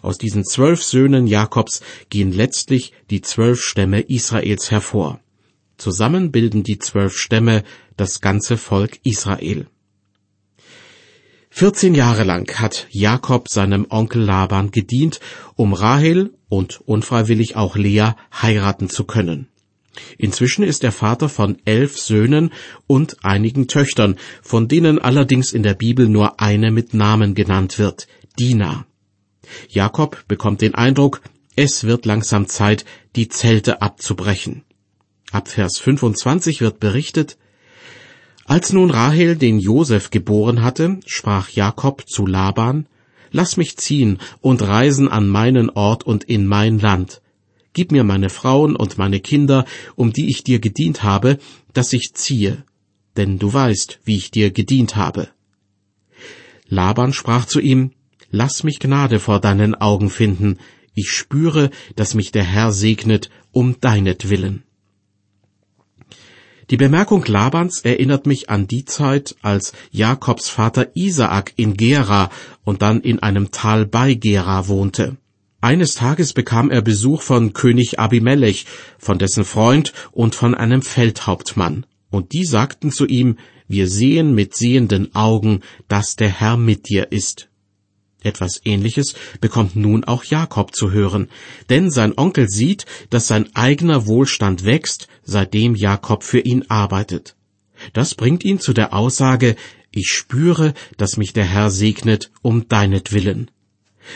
Aus 0.02 0.18
diesen 0.18 0.46
zwölf 0.46 0.84
Söhnen 0.84 1.28
Jakobs 1.28 1.82
gehen 2.10 2.32
letztlich 2.32 2.94
die 3.10 3.22
zwölf 3.22 3.62
Stämme 3.62 4.02
Israels 4.02 4.72
hervor. 4.72 5.20
Zusammen 5.78 6.32
bilden 6.32 6.64
die 6.64 6.80
zwölf 6.80 7.18
Stämme 7.18 7.64
das 7.98 8.22
ganze 8.22 8.58
Volk 8.58 9.00
Israel. 9.04 9.68
Vierzehn 11.50 11.96
Jahre 11.96 12.24
lang 12.24 12.60
hat 12.60 12.88
Jakob 12.90 13.48
seinem 13.48 13.86
Onkel 13.90 14.24
Laban 14.24 14.72
gedient, 14.72 15.20
um 15.56 15.74
Rahel 15.74 16.34
und 16.50 16.82
unfreiwillig 16.82 17.56
auch 17.56 17.78
Lea 17.78 18.12
heiraten 18.42 18.90
zu 18.90 19.06
können. 19.06 19.48
Inzwischen 20.18 20.64
ist 20.64 20.84
er 20.84 20.92
Vater 20.92 21.30
von 21.30 21.58
elf 21.66 21.98
Söhnen 21.98 22.52
und 22.88 23.24
einigen 23.24 23.68
Töchtern, 23.68 24.18
von 24.42 24.68
denen 24.68 25.00
allerdings 25.00 25.54
in 25.54 25.64
der 25.64 25.74
Bibel 25.74 26.08
nur 26.08 26.40
eine 26.40 26.72
mit 26.72 26.94
Namen 26.94 27.36
genannt 27.36 27.80
wird, 27.80 28.08
Dina. 28.40 28.86
Jakob 29.70 30.28
bekommt 30.28 30.62
den 30.62 30.76
Eindruck, 30.76 31.22
es 31.56 31.86
wird 31.86 32.06
langsam 32.06 32.48
Zeit, 32.48 32.86
die 33.16 33.30
Zelte 33.30 33.82
abzubrechen. 33.82 34.64
Ab 35.32 35.48
Vers 35.48 35.80
25 35.80 36.62
wird 36.62 36.80
berichtet, 36.80 37.38
als 38.46 38.74
nun 38.74 38.92
Rahel 38.92 39.38
den 39.38 39.60
Josef 39.60 40.12
geboren 40.12 40.62
hatte, 40.62 41.00
sprach 41.08 41.50
Jakob 41.50 42.08
zu 42.08 42.28
Laban, 42.28 42.88
Lass 43.32 43.58
mich 43.58 43.76
ziehen 43.76 44.20
und 44.40 44.62
reisen 44.62 45.10
an 45.10 45.28
meinen 45.28 45.70
Ort 45.72 46.04
und 46.04 46.24
in 46.24 46.46
mein 46.46 46.80
Land. 46.80 47.22
Gib 47.76 47.92
mir 47.92 48.06
meine 48.06 48.30
Frauen 48.30 48.78
und 48.78 48.98
meine 48.98 49.20
Kinder, 49.20 49.66
um 49.98 50.14
die 50.14 50.30
ich 50.30 50.46
dir 50.46 50.60
gedient 50.60 51.04
habe, 51.04 51.40
dass 51.74 51.92
ich 51.92 52.14
ziehe, 52.14 52.64
denn 53.18 53.38
du 53.38 53.52
weißt, 53.52 54.00
wie 54.06 54.16
ich 54.16 54.32
dir 54.32 54.50
gedient 54.52 54.96
habe. 54.96 55.28
Laban 56.70 57.12
sprach 57.12 57.46
zu 57.46 57.60
ihm, 57.60 57.92
Lass 58.32 58.64
mich 58.64 58.80
Gnade 58.80 59.20
vor 59.20 59.42
deinen 59.42 59.76
Augen 59.76 60.10
finden, 60.10 60.58
ich 60.94 61.12
spüre, 61.12 61.70
dass 61.98 62.14
mich 62.14 62.32
der 62.32 62.46
Herr 62.46 62.72
segnet 62.72 63.30
um 63.52 63.80
deinetwillen. 63.82 64.64
Die 66.70 66.78
Bemerkung 66.78 67.26
Labans 67.26 67.82
erinnert 67.82 68.26
mich 68.26 68.50
an 68.50 68.68
die 68.68 68.86
Zeit, 68.86 69.36
als 69.42 69.74
Jakobs 69.92 70.48
Vater 70.48 70.96
Isaak 70.96 71.52
in 71.58 71.76
Gera 71.76 72.32
und 72.64 72.82
dann 72.82 73.02
in 73.02 73.20
einem 73.20 73.52
Tal 73.52 73.86
bei 73.86 74.14
Gera 74.14 74.70
wohnte. 74.70 75.18
Eines 75.66 75.96
Tages 75.96 76.34
bekam 76.34 76.70
er 76.70 76.84
Besuch 76.84 77.24
von 77.24 77.54
König 77.54 77.98
Abimelech, 77.98 78.68
von 79.00 79.18
dessen 79.18 79.44
Freund 79.44 79.94
und 80.12 80.36
von 80.36 80.54
einem 80.54 80.84
Feldhauptmann. 80.84 81.88
Und 82.12 82.34
die 82.34 82.46
sagten 82.46 82.92
zu 82.92 83.08
ihm, 83.08 83.40
wir 83.68 83.88
sehen 83.88 84.36
mit 84.36 84.56
sehenden 84.56 85.16
Augen, 85.16 85.62
dass 85.88 86.18
der 86.18 86.30
Herr 86.30 86.56
mit 86.56 86.88
dir 86.88 87.12
ist. 87.12 87.50
Etwas 88.22 88.62
Ähnliches 88.64 89.16
bekommt 89.42 89.76
nun 89.76 90.04
auch 90.04 90.24
Jakob 90.24 90.76
zu 90.76 90.92
hören, 90.92 91.30
denn 91.72 91.90
sein 91.90 92.16
Onkel 92.16 92.48
sieht, 92.48 92.86
dass 93.10 93.26
sein 93.26 93.50
eigener 93.56 94.06
Wohlstand 94.06 94.66
wächst, 94.66 95.08
seitdem 95.24 95.74
Jakob 95.74 96.22
für 96.22 96.42
ihn 96.42 96.66
arbeitet. 96.70 97.36
Das 97.92 98.14
bringt 98.14 98.46
ihn 98.46 98.60
zu 98.60 98.72
der 98.72 98.94
Aussage, 98.94 99.56
ich 99.90 100.10
spüre, 100.10 100.76
dass 100.98 101.18
mich 101.18 101.34
der 101.34 101.46
Herr 101.46 101.72
segnet 101.72 102.30
um 102.44 102.68
deinetwillen. 102.68 103.50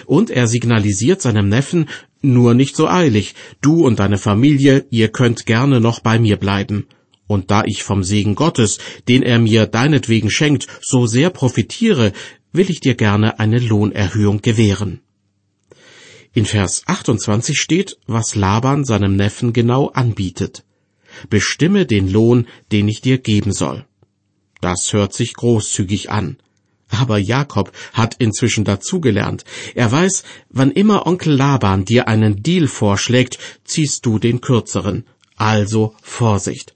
Und 0.06 0.30
er 0.30 0.48
signalisiert 0.48 1.22
seinem 1.22 1.50
Neffen, 1.50 1.90
nur 2.22 2.54
nicht 2.54 2.76
so 2.76 2.88
eilig, 2.88 3.36
du 3.62 3.86
und 3.86 4.00
deine 4.00 4.18
Familie, 4.18 4.86
ihr 4.90 5.10
könnt 5.10 5.46
gerne 5.46 5.80
noch 5.80 6.00
bei 6.02 6.20
mir 6.20 6.38
bleiben. 6.38 6.88
Und 7.28 7.52
da 7.52 7.64
ich 7.66 7.84
vom 7.84 8.04
Segen 8.04 8.36
Gottes, 8.36 8.80
den 9.08 9.22
er 9.22 9.40
mir 9.40 9.68
deinetwegen 9.68 10.32
schenkt, 10.32 10.68
so 10.82 11.06
sehr 11.06 11.30
profitiere, 11.30 12.12
will 12.52 12.70
ich 12.70 12.80
dir 12.80 12.96
gerne 12.96 13.40
eine 13.40 13.60
Lohnerhöhung 13.60 14.42
gewähren. 14.42 15.02
In 16.34 16.46
Vers 16.46 16.84
28 16.86 17.60
steht, 17.60 17.98
was 18.08 18.36
Laban 18.36 18.86
seinem 18.86 19.16
Neffen 19.16 19.54
genau 19.54 19.90
anbietet. 19.90 20.64
Bestimme 21.30 21.86
den 21.86 22.10
Lohn, 22.10 22.48
den 22.72 22.88
ich 22.88 23.02
dir 23.02 23.18
geben 23.18 23.52
soll. 23.52 23.86
Das 24.62 24.94
hört 24.94 25.14
sich 25.14 25.34
großzügig 25.34 26.10
an. 26.10 26.38
Aber 26.90 27.18
Jakob 27.18 27.72
hat 27.94 28.16
inzwischen 28.20 28.66
dazugelernt. 28.66 29.46
Er 29.76 29.92
weiß, 29.92 30.24
wann 30.50 30.72
immer 30.72 31.06
Onkel 31.06 31.34
Laban 31.34 31.86
dir 31.86 32.08
einen 32.08 32.42
Deal 32.42 32.68
vorschlägt, 32.68 33.38
ziehst 33.64 34.06
du 34.06 34.20
den 34.20 34.42
kürzeren. 34.42 35.06
Also 35.38 35.96
Vorsicht 36.02 36.74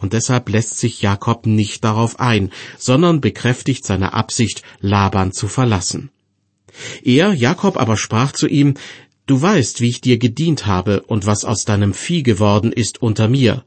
und 0.00 0.14
deshalb 0.14 0.48
lässt 0.48 0.78
sich 0.78 1.02
Jakob 1.02 1.46
nicht 1.46 1.84
darauf 1.84 2.18
ein, 2.18 2.50
sondern 2.78 3.20
bekräftigt 3.20 3.84
seine 3.84 4.14
Absicht, 4.14 4.62
Laban 4.80 5.32
zu 5.32 5.46
verlassen. 5.46 6.10
Er, 7.02 7.34
Jakob 7.34 7.76
aber 7.76 7.96
sprach 7.96 8.32
zu 8.32 8.48
ihm, 8.48 8.74
Du 9.26 9.40
weißt, 9.40 9.80
wie 9.80 9.88
ich 9.88 10.00
dir 10.00 10.18
gedient 10.18 10.66
habe 10.66 11.02
und 11.02 11.24
was 11.24 11.44
aus 11.44 11.64
deinem 11.64 11.94
Vieh 11.94 12.24
geworden 12.24 12.72
ist 12.72 13.00
unter 13.00 13.28
mir. 13.28 13.64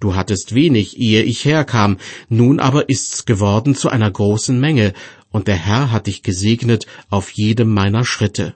Du 0.00 0.14
hattest 0.14 0.54
wenig, 0.54 0.98
ehe 0.98 1.22
ich 1.22 1.44
herkam, 1.44 1.98
nun 2.28 2.60
aber 2.60 2.88
ist's 2.88 3.24
geworden 3.24 3.74
zu 3.74 3.88
einer 3.88 4.10
großen 4.10 4.58
Menge, 4.58 4.94
und 5.30 5.48
der 5.48 5.56
Herr 5.56 5.90
hat 5.90 6.06
dich 6.06 6.22
gesegnet 6.22 6.86
auf 7.08 7.30
jedem 7.30 7.72
meiner 7.72 8.04
Schritte. 8.04 8.54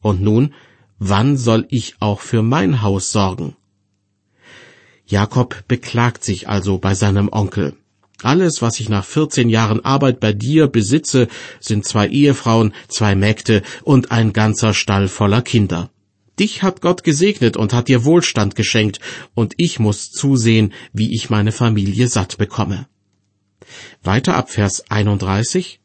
Und 0.00 0.22
nun, 0.22 0.54
wann 0.98 1.36
soll 1.36 1.66
ich 1.68 1.96
auch 2.00 2.20
für 2.20 2.42
mein 2.42 2.82
Haus 2.82 3.10
sorgen? 3.10 3.56
Jakob 5.06 5.64
beklagt 5.68 6.24
sich 6.24 6.48
also 6.48 6.78
bei 6.78 6.94
seinem 6.94 7.28
Onkel. 7.30 7.74
Alles, 8.22 8.62
was 8.62 8.78
ich 8.78 8.88
nach 8.88 9.04
14 9.04 9.48
Jahren 9.48 9.84
Arbeit 9.84 10.20
bei 10.20 10.32
dir 10.32 10.68
besitze, 10.68 11.26
sind 11.58 11.84
zwei 11.84 12.06
Ehefrauen, 12.08 12.72
zwei 12.88 13.16
Mägde 13.16 13.62
und 13.82 14.12
ein 14.12 14.32
ganzer 14.32 14.74
Stall 14.74 15.08
voller 15.08 15.42
Kinder. 15.42 15.90
Dich 16.38 16.62
hat 16.62 16.80
Gott 16.80 17.04
gesegnet 17.04 17.56
und 17.56 17.72
hat 17.72 17.88
dir 17.88 18.04
Wohlstand 18.04 18.56
geschenkt, 18.56 19.00
und 19.34 19.54
ich 19.58 19.78
muss 19.78 20.10
zusehen, 20.10 20.72
wie 20.92 21.14
ich 21.14 21.30
meine 21.30 21.52
Familie 21.52 22.08
satt 22.08 22.38
bekomme. 22.38 22.86
Weiter 24.02 24.36
ab 24.36 24.50
Vers 24.50 24.90
31. 24.90 25.80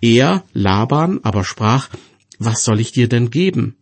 Er, 0.00 0.44
Laban, 0.52 1.20
aber 1.22 1.44
sprach, 1.44 1.88
was 2.38 2.64
soll 2.64 2.80
ich 2.80 2.92
dir 2.92 3.08
denn 3.08 3.30
geben? 3.30 3.76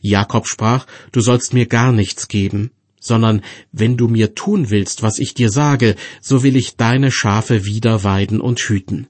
Jakob 0.00 0.46
sprach, 0.46 0.86
du 1.10 1.20
sollst 1.20 1.54
mir 1.54 1.66
gar 1.66 1.92
nichts 1.92 2.28
geben 2.28 2.70
sondern 3.02 3.42
wenn 3.72 3.96
du 3.96 4.06
mir 4.06 4.34
tun 4.34 4.70
willst, 4.70 5.02
was 5.02 5.18
ich 5.18 5.34
dir 5.34 5.50
sage, 5.50 5.96
so 6.20 6.44
will 6.44 6.54
ich 6.54 6.76
deine 6.76 7.10
Schafe 7.10 7.64
wieder 7.64 8.04
weiden 8.04 8.40
und 8.40 8.60
hüten. 8.60 9.08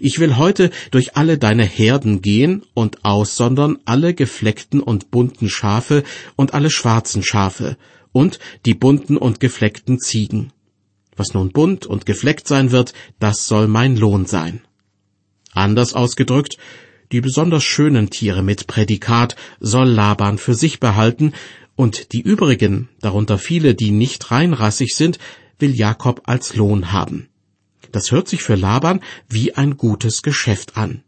Ich 0.00 0.18
will 0.18 0.36
heute 0.36 0.70
durch 0.90 1.16
alle 1.16 1.38
deine 1.38 1.64
Herden 1.64 2.20
gehen 2.20 2.64
und 2.74 3.04
aussondern 3.04 3.78
alle 3.84 4.14
gefleckten 4.14 4.80
und 4.80 5.10
bunten 5.10 5.48
Schafe 5.48 6.04
und 6.36 6.54
alle 6.54 6.70
schwarzen 6.70 7.22
Schafe 7.22 7.76
und 8.12 8.38
die 8.66 8.74
bunten 8.74 9.16
und 9.16 9.40
gefleckten 9.40 9.98
Ziegen. 9.98 10.52
Was 11.16 11.34
nun 11.34 11.50
bunt 11.50 11.86
und 11.86 12.06
gefleckt 12.06 12.46
sein 12.46 12.70
wird, 12.70 12.92
das 13.18 13.46
soll 13.46 13.68
mein 13.68 13.96
Lohn 13.96 14.26
sein. 14.26 14.60
Anders 15.52 15.94
ausgedrückt, 15.94 16.58
die 17.10 17.20
besonders 17.20 17.64
schönen 17.64 18.10
Tiere 18.10 18.42
mit 18.42 18.66
Prädikat 18.66 19.34
soll 19.60 19.88
Laban 19.88 20.38
für 20.38 20.54
sich 20.54 20.78
behalten, 20.80 21.32
und 21.74 22.12
die 22.12 22.20
übrigen, 22.20 22.88
darunter 23.00 23.38
viele, 23.38 23.76
die 23.76 23.92
nicht 23.92 24.32
reinrassig 24.32 24.96
sind, 24.96 25.20
will 25.60 25.74
Jakob 25.76 26.22
als 26.24 26.56
Lohn 26.56 26.92
haben. 26.92 27.28
Das 27.92 28.10
hört 28.10 28.28
sich 28.28 28.42
für 28.42 28.54
Laban 28.54 29.00
wie 29.28 29.54
ein 29.54 29.76
gutes 29.76 30.22
Geschäft 30.22 30.76
an. 30.76 31.02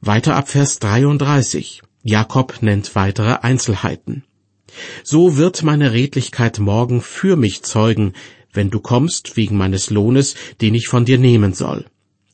Weiter 0.00 0.36
ab 0.36 0.48
Vers 0.48 0.78
33. 0.78 1.82
Jakob 2.02 2.62
nennt 2.62 2.94
weitere 2.94 3.34
Einzelheiten. 3.42 4.24
So 5.02 5.36
wird 5.36 5.62
meine 5.62 5.92
Redlichkeit 5.92 6.58
morgen 6.58 7.02
für 7.02 7.36
mich 7.36 7.62
zeugen, 7.62 8.14
wenn 8.52 8.70
du 8.70 8.80
kommst 8.80 9.36
wegen 9.36 9.56
meines 9.56 9.90
Lohnes, 9.90 10.34
den 10.60 10.74
ich 10.74 10.88
von 10.88 11.04
dir 11.04 11.18
nehmen 11.18 11.52
soll. 11.52 11.86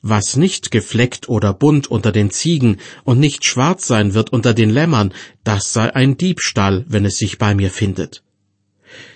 was 0.09 0.37
nicht 0.37 0.71
gefleckt 0.71 1.28
oder 1.28 1.52
bunt 1.52 1.88
unter 1.88 2.12
den 2.12 2.30
Ziegen 2.30 2.78
und 3.04 3.18
nicht 3.18 3.45
schwarz 3.45 3.87
sein 3.87 4.14
wird 4.14 4.33
unter 4.33 4.54
den 4.54 4.71
Lämmern, 4.71 5.12
das 5.45 5.73
sei 5.73 5.95
ein 5.95 6.16
Diebstahl, 6.16 6.85
wenn 6.88 7.04
es 7.04 7.18
sich 7.18 7.38
bei 7.38 7.54
mir 7.54 7.71
findet. 7.71 8.23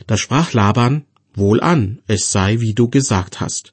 Da 0.07 0.17
sprach 0.17 0.53
Laban, 0.53 1.05
Wohlan, 1.35 2.01
es 2.07 2.33
sei, 2.33 2.61
wie 2.61 2.75
du 2.75 2.89
gesagt 2.89 3.41
hast. 3.41 3.73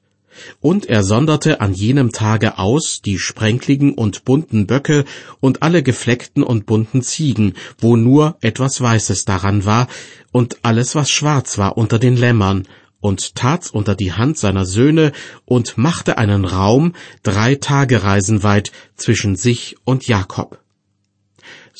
Und 0.60 0.86
er 0.86 1.02
sonderte 1.02 1.60
an 1.60 1.74
jenem 1.74 2.12
Tage 2.12 2.58
aus 2.58 3.00
die 3.02 3.18
sprenkligen 3.18 3.94
und 3.94 4.24
bunten 4.24 4.66
Böcke 4.66 5.04
und 5.40 5.62
alle 5.62 5.82
gefleckten 5.82 6.42
und 6.42 6.66
bunten 6.66 7.02
Ziegen, 7.02 7.54
wo 7.78 7.96
nur 7.96 8.36
etwas 8.40 8.80
Weißes 8.80 9.24
daran 9.24 9.64
war, 9.64 9.88
und 10.32 10.58
alles, 10.62 10.94
was 10.94 11.10
schwarz 11.10 11.58
war 11.58 11.76
unter 11.76 11.98
den 11.98 12.16
Lämmern, 12.16 12.66
und 13.00 13.34
tat's 13.34 13.70
unter 13.70 13.94
die 13.94 14.12
Hand 14.12 14.38
seiner 14.38 14.64
Söhne 14.64 15.12
und 15.44 15.78
machte 15.78 16.18
einen 16.18 16.44
Raum 16.44 16.94
drei 17.22 17.54
Tagereisen 17.54 18.42
weit 18.42 18.72
zwischen 18.96 19.36
sich 19.36 19.76
und 19.84 20.06
Jakob. 20.06 20.58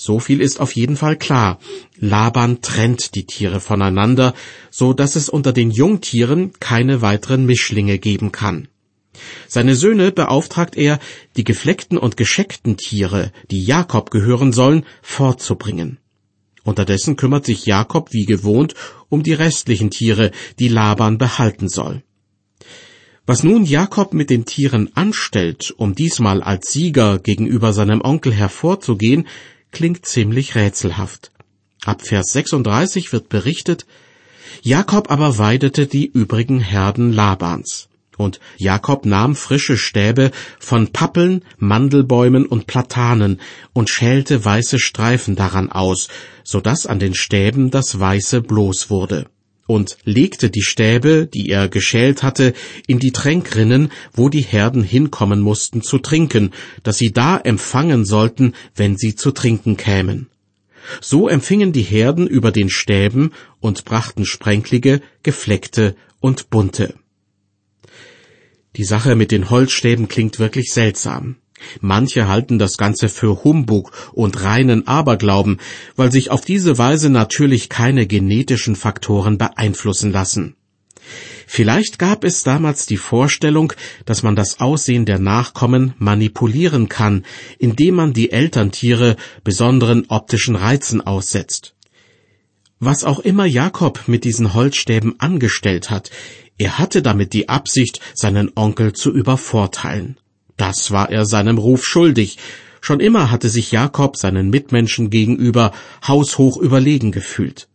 So 0.01 0.21
viel 0.21 0.41
ist 0.41 0.61
auf 0.61 0.77
jeden 0.77 0.97
Fall 0.97 1.17
klar. 1.17 1.59
Laban 1.99 2.63
trennt 2.63 3.17
die 3.17 3.27
Tiere 3.27 3.59
voneinander, 3.59 4.33
so 4.71 4.93
dass 4.93 5.17
es 5.17 5.29
unter 5.29 5.53
den 5.53 5.73
Jungtieren 5.73 6.53
keine 6.61 7.03
weiteren 7.03 7.47
Mischlinge 7.47 7.99
geben 7.99 8.31
kann. 8.31 8.69
Seine 9.49 9.75
Söhne 9.75 10.13
beauftragt 10.13 10.77
er, 10.77 11.01
die 11.37 11.43
gefleckten 11.43 11.99
und 11.99 12.17
gescheckten 12.17 12.77
Tiere, 12.77 13.33
die 13.51 13.65
Jakob 13.65 14.13
gehören 14.13 14.53
sollen, 14.53 14.87
fortzubringen. 15.03 15.99
Unterdessen 16.63 17.17
kümmert 17.17 17.45
sich 17.45 17.67
Jakob 17.67 18.13
wie 18.13 18.25
gewohnt 18.25 18.75
um 19.09 19.25
die 19.25 19.33
restlichen 19.33 19.91
Tiere, 19.91 20.31
die 20.61 20.69
Laban 20.69 21.19
behalten 21.19 21.69
soll. 21.69 22.05
Was 23.27 23.43
nun 23.43 23.65
Jakob 23.65 24.15
mit 24.15 24.31
den 24.31 24.45
Tieren 24.45 24.91
anstellt, 24.95 25.75
um 25.77 25.97
diesmal 25.97 26.41
als 26.41 26.71
Sieger 26.71 27.19
gegenüber 27.19 27.73
seinem 27.73 28.01
Onkel 28.01 28.33
hervorzugehen, 28.33 29.27
klingt 29.71 30.07
ziemlich 30.07 30.55
rätselhaft. 30.55 31.31
Ab 31.85 32.03
Vers 32.03 32.33
36 32.33 33.13
wird 33.13 33.29
berichtet, 33.29 33.87
Jakob 34.63 35.11
aber 35.11 35.39
weidete 35.39 35.87
die 35.87 36.07
übrigen 36.07 36.61
Herden 36.61 37.13
Labans. 37.13 37.89
Und 38.17 38.41
Jakob 38.57 39.07
nahm 39.07 39.37
frische 39.37 39.77
Stäbe 39.77 40.33
von 40.59 40.93
Pappeln, 40.93 41.45
Mandelbäumen 41.57 42.47
und 42.47 42.67
Platanen 42.67 43.41
und 43.73 43.91
schälte 43.91 44.45
weiße 44.45 44.81
Streifen 44.81 45.37
daran 45.37 45.71
aus, 45.71 46.09
so 46.43 46.61
dass 46.61 46.87
an 46.87 46.99
den 46.99 47.15
Stäben 47.15 47.71
das 47.71 48.01
Weiße 48.01 48.43
bloß 48.43 48.91
wurde. 48.91 49.27
Und 49.69 49.99
legte 50.05 50.49
die 50.49 50.63
Stäbe, 50.63 51.27
die 51.27 51.51
er 51.51 51.69
geschält 51.69 52.23
hatte, 52.23 52.55
in 52.87 52.99
die 52.99 53.13
Tränkrinnen, 53.13 53.93
wo 54.15 54.31
die 54.31 54.41
Herden 54.41 54.83
hinkommen 54.83 55.41
mussten 55.41 55.83
zu 55.83 55.99
trinken, 55.99 56.53
dass 56.83 56.97
sie 56.97 57.13
da 57.13 57.37
empfangen 57.37 58.07
sollten, 58.07 58.55
wenn 58.75 58.97
sie 58.97 59.15
zu 59.15 59.31
trinken 59.31 59.77
kämen. 59.77 60.29
So 61.03 61.29
empfingen 61.29 61.73
die 61.73 61.83
Herden 61.83 62.27
über 62.27 62.51
den 62.51 62.71
Stäben 62.71 63.33
und 63.61 63.85
brachten 63.85 64.25
sprenklige, 64.25 65.03
gefleckte 65.23 65.97
und 66.19 66.49
bunte. 66.49 66.95
Die 68.77 68.85
Sache 68.85 69.17
mit 69.17 69.33
den 69.33 69.51
Holzstäben 69.51 70.09
klingt 70.09 70.39
wirklich 70.39 70.73
seltsam. 70.73 71.37
Manche 71.81 72.29
halten 72.29 72.59
das 72.59 72.77
Ganze 72.77 73.09
für 73.09 73.45
Humbug 73.45 73.93
und 74.13 74.43
reinen 74.43 74.87
Aberglauben, 74.87 75.59
weil 75.97 76.13
sich 76.13 76.31
auf 76.31 76.45
diese 76.45 76.79
Weise 76.79 77.11
natürlich 77.11 77.69
keine 77.69 78.07
genetischen 78.07 78.77
Faktoren 78.77 79.39
beeinflussen 79.39 80.13
lassen. 80.13 80.57
Vielleicht 81.47 81.99
gab 81.99 82.25
es 82.25 82.43
damals 82.43 82.85
die 82.85 82.99
Vorstellung, 82.99 83.73
dass 84.05 84.23
man 84.23 84.37
das 84.37 84.61
Aussehen 84.61 85.07
der 85.07 85.19
Nachkommen 85.19 85.95
manipulieren 85.97 86.91
kann, 86.91 87.25
indem 87.59 87.95
man 87.95 88.13
die 88.13 88.31
Elterntiere 88.31 89.17
besonderen 89.45 90.05
optischen 90.09 90.57
Reizen 90.57 91.01
aussetzt. 91.01 91.75
Was 92.81 93.03
auch 93.03 93.19
immer 93.19 93.47
Jakob 93.47 94.03
mit 94.07 94.25
diesen 94.25 94.55
Holzstäben 94.55 95.19
angestellt 95.19 95.91
hat, 95.91 96.11
er 96.59 96.79
hatte 96.79 97.03
damit 97.03 97.33
die 97.33 97.49
Absicht, 97.49 98.01
seinen 98.15 98.51
Onkel 98.55 98.93
zu 98.93 99.13
übervorteilen. 99.13 100.19
Das 100.59 100.91
war 100.91 101.11
er 101.11 101.25
seinem 101.25 101.57
Ruf 101.57 101.87
schuldig. 101.87 102.37
Schon 102.83 103.01
immer 103.01 103.31
hatte 103.31 103.49
sich 103.49 103.73
Jakob 103.73 104.19
seinen 104.19 104.51
Mitmenschen 104.51 105.09
gegenüber 105.09 105.73
haushoch 106.07 106.59
überlegen 106.59 107.13
gefühlt. 107.13 107.69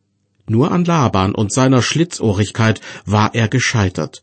Nur 0.47 0.71
an 0.71 0.85
Laban 0.85 1.33
und 1.33 1.51
seiner 1.51 1.81
Schlitzohrigkeit 1.81 2.81
war 3.05 3.33
er 3.33 3.47
gescheitert. 3.47 4.21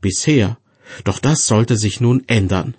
Bisher. 0.00 0.56
Doch 1.04 1.18
das 1.18 1.46
sollte 1.48 1.76
sich 1.76 2.00
nun 2.00 2.22
ändern. 2.28 2.76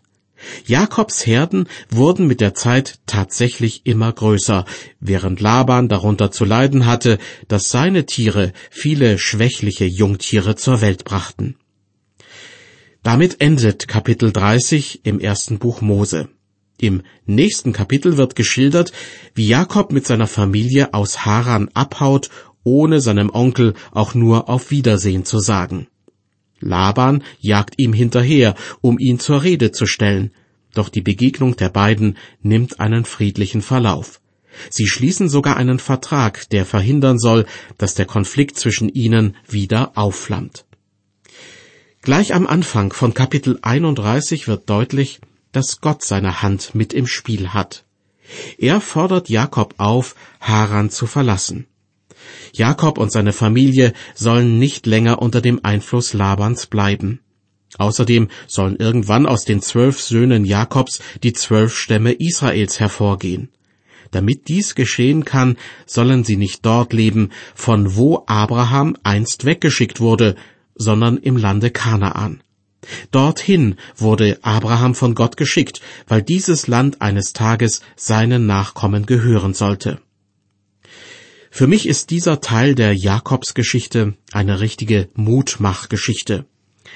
Jakobs 0.66 1.26
Herden 1.26 1.68
wurden 1.90 2.28
mit 2.28 2.40
der 2.40 2.54
Zeit 2.54 3.00
tatsächlich 3.06 3.86
immer 3.86 4.14
größer, 4.14 4.66
während 5.00 5.42
Laban 5.42 5.90
darunter 5.90 6.32
zu 6.32 6.46
leiden 6.46 6.86
hatte, 6.86 7.18
dass 7.48 7.70
seine 7.70 8.06
Tiere 8.06 8.54
viele 8.70 9.18
schwächliche 9.18 9.86
Jungtiere 9.86 10.56
zur 10.56 10.80
Welt 10.80 11.04
brachten. 11.04 11.58
Damit 13.04 13.42
endet 13.42 13.88
Kapitel 13.88 14.32
30 14.32 15.02
im 15.06 15.20
ersten 15.20 15.60
Buch 15.60 15.82
Mose. 15.82 16.30
Im 16.80 17.02
nächsten 17.26 17.74
Kapitel 17.74 18.18
wird 18.18 18.36
geschildert, 18.36 18.92
wie 19.34 19.48
Jakob 19.48 19.92
mit 19.92 20.06
seiner 20.06 20.28
Familie 20.28 20.94
aus 20.94 21.26
Haran 21.26 21.70
abhaut, 21.74 22.30
ohne 22.64 23.02
seinem 23.02 23.30
Onkel 23.30 23.74
auch 23.92 24.14
nur 24.14 24.50
auf 24.50 24.72
Wiedersehen 24.72 25.26
zu 25.26 25.40
sagen. 25.40 25.88
Laban 26.60 27.24
jagt 27.40 27.76
ihm 27.78 27.94
hinterher, 27.94 28.56
um 28.82 29.00
ihn 29.00 29.20
zur 29.20 29.44
Rede 29.44 29.72
zu 29.72 29.86
stellen, 29.86 30.32
doch 30.74 30.90
die 30.90 31.02
Begegnung 31.02 31.56
der 31.56 31.70
beiden 31.70 32.18
nimmt 32.42 32.80
einen 32.80 33.06
friedlichen 33.06 33.62
Verlauf. 33.62 34.22
Sie 34.70 34.88
schließen 34.88 35.30
sogar 35.30 35.58
einen 35.58 35.80
Vertrag, 35.80 36.50
der 36.50 36.66
verhindern 36.66 37.20
soll, 37.20 37.46
dass 37.78 37.94
der 37.94 38.06
Konflikt 38.06 38.58
zwischen 38.58 38.90
ihnen 38.90 39.36
wieder 39.48 39.98
aufflammt. 39.98 40.66
Gleich 42.08 42.34
am 42.34 42.48
Anfang 42.48 42.94
von 42.94 43.14
Kapitel 43.14 43.60
31 43.62 44.48
wird 44.48 44.70
deutlich, 44.70 45.20
dass 45.52 45.82
Gott 45.82 46.06
seine 46.06 46.42
Hand 46.42 46.74
mit 46.74 46.94
im 46.94 47.06
Spiel 47.06 47.50
hat. 47.50 47.84
Er 48.58 48.80
fordert 48.80 49.28
Jakob 49.28 49.74
auf, 49.76 50.16
Haran 50.40 50.90
zu 50.90 51.06
verlassen. 51.06 51.68
Jakob 52.54 52.98
und 52.98 53.12
seine 53.12 53.34
Familie 53.34 53.92
sollen 54.16 54.58
nicht 54.58 54.86
länger 54.86 55.22
unter 55.22 55.42
dem 55.42 55.60
Einfluss 55.66 56.14
Labans 56.14 56.68
bleiben. 56.68 57.20
Außerdem 57.78 58.30
sollen 58.48 58.78
irgendwann 58.78 59.26
aus 59.26 59.44
den 59.44 59.62
zwölf 59.62 60.00
Söhnen 60.00 60.46
Jakobs 60.46 61.02
die 61.24 61.34
zwölf 61.34 61.76
Stämme 61.76 62.14
Israels 62.14 62.80
hervorgehen. 62.80 63.50
Damit 64.12 64.48
dies 64.48 64.76
geschehen 64.76 65.26
kann, 65.26 65.58
sollen 65.86 66.24
sie 66.24 66.38
nicht 66.38 66.66
dort 66.66 66.94
leben, 66.94 67.32
von 67.54 67.98
wo 67.98 68.24
Abraham 68.28 68.96
einst 69.04 69.44
weggeschickt 69.44 70.00
wurde, 70.00 70.38
sondern 70.78 71.18
im 71.18 71.38
Lande 71.38 71.72
Kanaan. 71.72 72.42
Dorthin 73.12 73.76
wurde 73.96 74.40
Abraham 74.44 74.96
von 74.96 75.16
Gott 75.16 75.38
geschickt, 75.38 75.82
weil 76.08 76.22
dieses 76.22 76.68
Land 76.68 77.02
eines 77.02 77.34
Tages 77.34 77.82
seinen 77.96 78.46
Nachkommen 78.46 79.06
gehören 79.06 79.54
sollte. 79.54 80.00
Für 81.50 81.68
mich 81.68 81.88
ist 81.88 82.12
dieser 82.12 82.40
Teil 82.40 82.76
der 82.76 82.94
Jakobsgeschichte 82.94 84.14
eine 84.32 84.60
richtige 84.60 85.10
Mutmachgeschichte. 85.16 86.46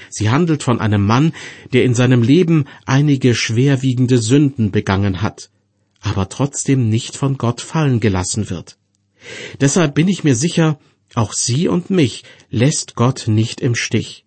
Sie 0.10 0.30
handelt 0.30 0.64
von 0.64 0.80
einem 0.80 1.06
Mann, 1.06 1.34
der 1.74 1.84
in 1.84 1.96
seinem 1.96 2.22
Leben 2.22 2.66
einige 2.86 3.34
schwerwiegende 3.36 4.20
Sünden 4.20 4.72
begangen 4.72 5.22
hat, 5.22 5.50
aber 6.00 6.30
trotzdem 6.30 6.90
nicht 6.90 7.16
von 7.16 7.38
Gott 7.38 7.62
fallen 7.62 8.00
gelassen 8.00 8.50
wird. 8.50 8.78
Deshalb 9.60 9.96
bin 9.96 10.08
ich 10.08 10.24
mir 10.24 10.36
sicher, 10.36 10.80
auch 11.16 11.34
Sie 11.34 11.68
und 11.68 11.90
mich 11.90 12.24
lässt 12.50 12.96
Gott 12.96 13.28
nicht 13.28 13.62
im 13.62 13.76
Stich. 13.76 14.26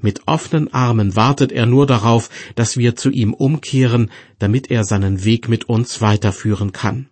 Mit 0.00 0.28
offenen 0.28 0.72
Armen 0.72 1.16
wartet 1.16 1.50
er 1.50 1.66
nur 1.66 1.86
darauf, 1.86 2.30
dass 2.54 2.76
wir 2.76 2.94
zu 2.94 3.10
ihm 3.10 3.34
umkehren, 3.34 4.10
damit 4.38 4.70
er 4.70 4.84
seinen 4.84 5.24
Weg 5.24 5.48
mit 5.48 5.68
uns 5.68 6.00
weiterführen 6.00 6.72
kann. 6.72 7.08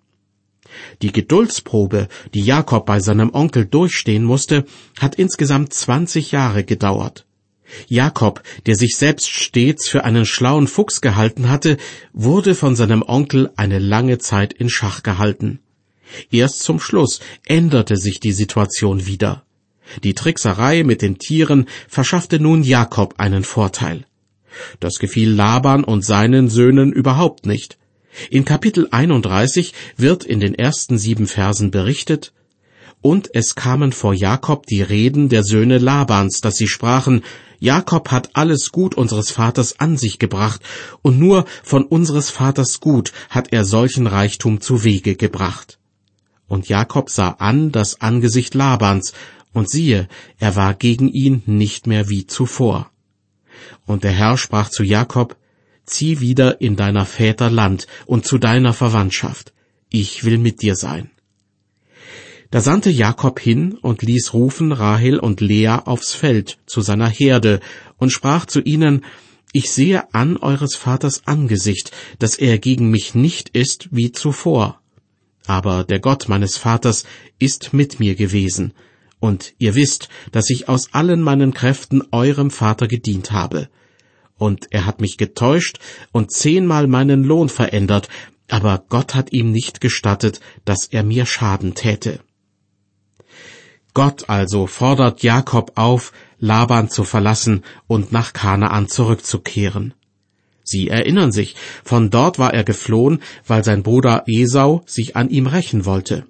Die 1.02 1.12
Geduldsprobe, 1.12 2.08
die 2.34 2.42
Jakob 2.42 2.86
bei 2.86 3.00
seinem 3.00 3.32
Onkel 3.32 3.66
durchstehen 3.66 4.24
musste, 4.24 4.64
hat 4.98 5.16
insgesamt 5.16 5.72
zwanzig 5.72 6.32
Jahre 6.32 6.64
gedauert. 6.64 7.26
Jakob, 7.88 8.42
der 8.66 8.76
sich 8.76 8.96
selbst 8.96 9.28
stets 9.28 9.88
für 9.88 10.04
einen 10.04 10.24
schlauen 10.24 10.68
Fuchs 10.68 11.00
gehalten 11.00 11.48
hatte, 11.48 11.78
wurde 12.12 12.54
von 12.54 12.76
seinem 12.76 13.02
Onkel 13.02 13.50
eine 13.56 13.80
lange 13.80 14.18
Zeit 14.18 14.52
in 14.52 14.68
Schach 14.68 15.02
gehalten. 15.02 15.60
Erst 16.30 16.62
zum 16.62 16.80
Schluss 16.80 17.20
änderte 17.44 17.96
sich 17.96 18.20
die 18.20 18.32
Situation 18.32 19.06
wieder. 19.06 19.44
Die 20.02 20.14
Trickserei 20.14 20.82
mit 20.82 21.02
den 21.02 21.18
Tieren 21.18 21.66
verschaffte 21.88 22.40
nun 22.40 22.62
Jakob 22.62 23.14
einen 23.18 23.44
Vorteil. 23.44 24.04
Das 24.80 24.98
gefiel 24.98 25.30
Laban 25.30 25.84
und 25.84 26.04
seinen 26.04 26.48
Söhnen 26.48 26.92
überhaupt 26.92 27.46
nicht. 27.46 27.78
In 28.30 28.44
Kapitel 28.44 28.88
31 28.90 29.74
wird 29.96 30.24
in 30.24 30.40
den 30.40 30.54
ersten 30.54 30.98
sieben 30.98 31.26
Versen 31.26 31.70
berichtet, 31.70 32.32
Und 33.02 33.28
es 33.34 33.54
kamen 33.54 33.92
vor 33.92 34.14
Jakob 34.14 34.66
die 34.66 34.82
Reden 34.82 35.28
der 35.28 35.44
Söhne 35.44 35.78
Labans, 35.78 36.40
dass 36.40 36.56
sie 36.56 36.66
sprachen, 36.66 37.22
Jakob 37.58 38.10
hat 38.10 38.30
alles 38.34 38.72
Gut 38.72 38.94
unseres 38.94 39.30
Vaters 39.30 39.78
an 39.80 39.96
sich 39.96 40.18
gebracht, 40.18 40.60
und 41.02 41.18
nur 41.18 41.44
von 41.62 41.84
unseres 41.84 42.30
Vaters 42.30 42.80
Gut 42.80 43.12
hat 43.28 43.52
er 43.52 43.64
solchen 43.64 44.06
Reichtum 44.06 44.60
zu 44.60 44.82
Wege 44.82 45.14
gebracht. 45.14 45.78
Und 46.48 46.68
Jakob 46.68 47.10
sah 47.10 47.30
an 47.30 47.72
das 47.72 48.00
Angesicht 48.00 48.54
Labans, 48.54 49.12
und 49.56 49.70
siehe, 49.70 50.06
er 50.38 50.54
war 50.54 50.74
gegen 50.74 51.08
ihn 51.08 51.42
nicht 51.46 51.86
mehr 51.86 52.10
wie 52.10 52.26
zuvor. 52.26 52.90
Und 53.86 54.04
der 54.04 54.12
Herr 54.12 54.36
sprach 54.36 54.68
zu 54.68 54.84
Jakob, 54.84 55.36
Zieh 55.86 56.20
wieder 56.20 56.60
in 56.60 56.76
deiner 56.76 57.06
Väter 57.06 57.48
Land 57.48 57.86
und 58.06 58.26
zu 58.26 58.38
deiner 58.38 58.72
Verwandtschaft, 58.72 59.54
ich 59.88 60.24
will 60.24 60.36
mit 60.36 60.60
dir 60.60 60.74
sein. 60.74 61.10
Da 62.50 62.60
sandte 62.60 62.90
Jakob 62.90 63.40
hin 63.40 63.74
und 63.80 64.02
ließ 64.02 64.34
rufen 64.34 64.72
Rahel 64.72 65.18
und 65.18 65.40
Lea 65.40 65.78
aufs 65.84 66.12
Feld 66.12 66.58
zu 66.66 66.80
seiner 66.80 67.08
Herde 67.08 67.60
und 67.98 68.10
sprach 68.10 68.46
zu 68.46 68.60
ihnen, 68.60 69.04
ich 69.52 69.70
sehe 69.70 70.12
an 70.12 70.36
eures 70.36 70.74
Vaters 70.74 71.22
Angesicht, 71.26 71.92
dass 72.18 72.36
er 72.36 72.58
gegen 72.58 72.90
mich 72.90 73.14
nicht 73.14 73.48
ist 73.50 73.88
wie 73.90 74.12
zuvor. 74.12 74.80
Aber 75.46 75.84
der 75.84 76.00
Gott 76.00 76.28
meines 76.28 76.56
Vaters 76.56 77.04
ist 77.38 77.72
mit 77.72 78.00
mir 78.00 78.14
gewesen, 78.14 78.72
und 79.18 79.54
ihr 79.58 79.74
wisst, 79.74 80.08
dass 80.32 80.50
ich 80.50 80.68
aus 80.68 80.92
allen 80.92 81.22
meinen 81.22 81.54
Kräften 81.54 82.02
eurem 82.12 82.50
Vater 82.50 82.86
gedient 82.86 83.32
habe. 83.32 83.68
Und 84.36 84.66
er 84.70 84.84
hat 84.84 85.00
mich 85.00 85.16
getäuscht 85.16 85.78
und 86.12 86.30
zehnmal 86.30 86.86
meinen 86.86 87.24
Lohn 87.24 87.48
verändert, 87.48 88.08
aber 88.48 88.84
Gott 88.88 89.14
hat 89.14 89.32
ihm 89.32 89.50
nicht 89.50 89.80
gestattet, 89.80 90.40
dass 90.64 90.86
er 90.86 91.02
mir 91.02 91.26
Schaden 91.26 91.74
täte. 91.74 92.20
Gott 93.94 94.28
also 94.28 94.66
fordert 94.66 95.22
Jakob 95.22 95.72
auf, 95.76 96.12
Laban 96.38 96.90
zu 96.90 97.02
verlassen 97.02 97.64
und 97.86 98.12
nach 98.12 98.34
Kanaan 98.34 98.88
zurückzukehren. 98.88 99.94
Sie 100.68 100.88
erinnern 100.88 101.30
sich, 101.30 101.54
von 101.84 102.10
dort 102.10 102.40
war 102.40 102.52
er 102.52 102.64
geflohen, 102.64 103.22
weil 103.46 103.62
sein 103.62 103.84
Bruder 103.84 104.24
Esau 104.26 104.82
sich 104.84 105.14
an 105.14 105.30
ihm 105.30 105.46
rächen 105.46 105.84
wollte. 105.86 106.26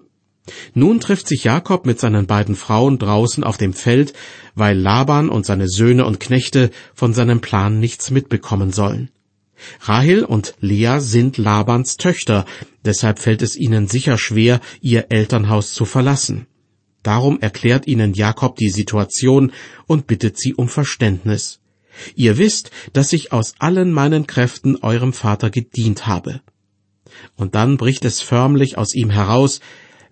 Nun 0.75 1.01
trifft 1.01 1.27
sich 1.27 1.44
Jakob 1.44 1.87
mit 1.87 1.99
seinen 1.99 2.27
beiden 2.27 2.55
Frauen 2.55 2.99
draußen 2.99 3.42
auf 3.44 3.57
dem 3.57 3.72
Feld, 3.72 4.12
weil 4.55 4.79
Laban 4.79 5.31
und 5.31 5.46
seine 5.46 5.68
Söhne 5.68 6.05
und 6.05 6.20
Knechte 6.20 6.70
von 6.94 7.14
seinem 7.14 7.40
Plan 7.40 7.81
nichts 7.81 8.11
mitbekommen 8.11 8.72
sollen. 8.72 9.11
Rahel 9.81 10.22
und 10.22 10.55
Lea 10.61 10.99
sind 10.99 11.38
Labans 11.38 11.96
Töchter, 11.96 12.44
deshalb 12.85 13.18
fällt 13.18 13.40
es 13.40 13.57
ihnen 13.57 13.88
sicher 13.88 14.18
schwer, 14.18 14.61
ihr 14.83 15.07
Elternhaus 15.09 15.72
zu 15.72 15.87
verlassen. 15.87 16.46
Darum 17.03 17.40
erklärt 17.40 17.87
ihnen 17.87 18.12
Jakob 18.12 18.57
die 18.57 18.68
Situation 18.68 19.53
und 19.87 20.07
bittet 20.07 20.38
sie 20.38 20.55
um 20.55 20.68
Verständnis. 20.68 21.61
Ihr 22.15 22.39
wisst, 22.39 22.71
dass 22.93 23.13
ich 23.13 23.33
aus 23.33 23.55
allen 23.59 23.93
meinen 23.93 24.27
Kräften 24.27 24.77
eurem 24.77 25.13
Vater 25.13 25.51
gedient 25.51 26.07
habe. 26.07 26.41
Und 27.37 27.55
dann 27.55 27.77
bricht 27.77 28.05
es 28.05 28.21
förmlich 28.21 28.79
aus 28.79 28.95
ihm 28.95 29.11
heraus, 29.11 29.61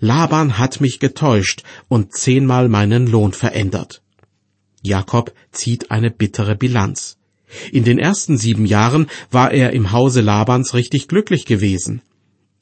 Laban 0.00 0.58
hat 0.58 0.80
mich 0.80 0.98
getäuscht 0.98 1.62
und 1.88 2.12
zehnmal 2.12 2.68
meinen 2.68 3.06
Lohn 3.06 3.32
verändert. 3.32 4.02
Jakob 4.82 5.32
zieht 5.50 5.90
eine 5.90 6.10
bittere 6.10 6.56
Bilanz. 6.56 7.16
In 7.72 7.84
den 7.84 7.98
ersten 7.98 8.36
sieben 8.36 8.66
Jahren 8.66 9.06
war 9.30 9.52
er 9.52 9.72
im 9.72 9.92
Hause 9.92 10.20
Labans 10.20 10.74
richtig 10.74 11.08
glücklich 11.08 11.46
gewesen. 11.46 12.02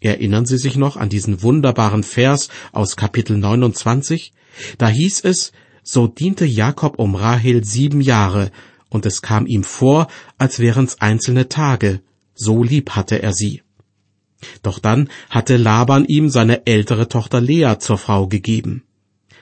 Erinnern 0.00 0.46
Sie 0.46 0.58
sich 0.58 0.76
noch 0.76 0.96
an 0.96 1.08
diesen 1.08 1.42
wunderbaren 1.42 2.02
Vers 2.02 2.48
aus 2.72 2.96
Kapitel 2.96 3.38
29? 3.38 4.32
Da 4.78 4.88
hieß 4.88 5.24
es, 5.24 5.52
so 5.82 6.06
diente 6.06 6.44
Jakob 6.44 6.98
um 6.98 7.14
Rahel 7.14 7.64
sieben 7.64 8.00
Jahre, 8.00 8.50
und 8.92 9.06
es 9.06 9.22
kam 9.22 9.46
ihm 9.46 9.64
vor, 9.64 10.08
als 10.38 10.58
wären's 10.58 11.00
einzelne 11.00 11.48
Tage, 11.48 12.00
so 12.34 12.62
lieb 12.62 12.90
hatte 12.90 13.22
er 13.22 13.32
sie. 13.32 13.62
Doch 14.62 14.78
dann 14.78 15.08
hatte 15.30 15.56
Laban 15.56 16.04
ihm 16.04 16.28
seine 16.28 16.66
ältere 16.66 17.08
Tochter 17.08 17.40
Lea 17.40 17.76
zur 17.78 17.96
Frau 17.96 18.26
gegeben. 18.26 18.82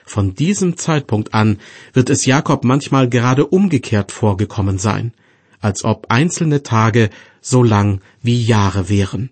Von 0.05 0.35
diesem 0.35 0.77
Zeitpunkt 0.77 1.33
an 1.33 1.59
wird 1.93 2.09
es 2.09 2.25
Jakob 2.25 2.63
manchmal 2.63 3.09
gerade 3.09 3.45
umgekehrt 3.45 4.11
vorgekommen 4.11 4.77
sein, 4.77 5.13
als 5.59 5.83
ob 5.83 6.07
einzelne 6.09 6.63
Tage 6.63 7.09
so 7.41 7.63
lang 7.63 8.01
wie 8.21 8.41
Jahre 8.41 8.89
wären. 8.89 9.31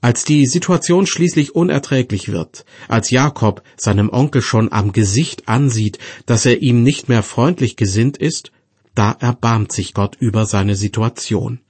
Als 0.00 0.24
die 0.24 0.46
Situation 0.46 1.06
schließlich 1.06 1.54
unerträglich 1.54 2.28
wird, 2.30 2.64
als 2.88 3.10
Jakob 3.10 3.62
seinem 3.76 4.10
Onkel 4.10 4.42
schon 4.42 4.72
am 4.72 4.92
Gesicht 4.92 5.48
ansieht, 5.48 5.98
dass 6.26 6.46
er 6.46 6.62
ihm 6.62 6.82
nicht 6.82 7.08
mehr 7.08 7.22
freundlich 7.22 7.76
gesinnt 7.76 8.16
ist, 8.16 8.52
da 8.98 9.12
erbarmt 9.12 9.70
sich 9.70 9.94
Gott 9.94 10.16
über 10.18 10.44
seine 10.44 10.74
Situation. 10.74 11.60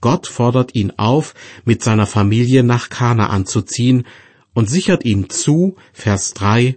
Gott 0.00 0.26
fordert 0.26 0.74
ihn 0.74 0.90
auf, 0.96 1.34
mit 1.64 1.84
seiner 1.84 2.06
Familie 2.06 2.64
nach 2.64 2.88
Kanaan 2.88 3.46
zu 3.46 3.62
ziehen 3.62 4.04
und 4.52 4.68
sichert 4.68 5.04
ihm 5.04 5.30
zu, 5.30 5.76
Vers 5.92 6.34
3, 6.34 6.76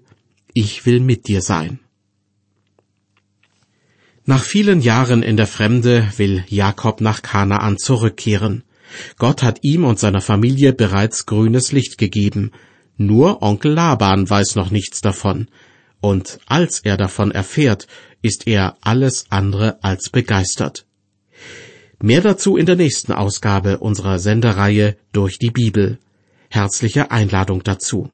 ich 0.54 0.86
will 0.86 1.00
mit 1.00 1.28
dir 1.28 1.42
sein. 1.42 1.80
Nach 4.26 4.44
vielen 4.44 4.82
Jahren 4.82 5.24
in 5.24 5.36
der 5.36 5.48
Fremde 5.48 6.12
will 6.18 6.44
Jakob 6.48 7.02
nach 7.02 7.24
Kanaan 7.24 7.80
zurückkehren. 7.80 8.64
Gott 9.18 9.42
hat 9.42 9.64
ihm 9.64 9.84
und 9.84 9.98
seiner 9.98 10.22
Familie 10.22 10.74
bereits 10.74 11.26
grünes 11.26 11.72
Licht 11.72 11.98
gegeben. 11.98 12.52
Nur 12.98 13.42
Onkel 13.42 13.74
Laban 13.74 14.30
weiß 14.30 14.56
noch 14.56 14.70
nichts 14.70 15.02
davon. 15.02 15.48
Und 16.02 16.40
als 16.46 16.82
er 16.82 16.98
davon 16.98 17.32
erfährt, 17.32 17.88
ist 18.26 18.48
er 18.48 18.76
alles 18.82 19.26
andere 19.30 19.78
als 19.84 20.10
begeistert. 20.10 20.86
Mehr 22.02 22.22
dazu 22.22 22.58
in 22.58 22.66
der 22.66 22.76
nächsten 22.76 23.12
Ausgabe 23.12 23.78
unserer 23.78 24.18
Sendereihe 24.18 24.98
durch 25.12 25.38
die 25.38 25.52
Bibel. 25.52 26.00
Herzliche 26.50 27.12
Einladung 27.12 27.62
dazu. 27.64 28.04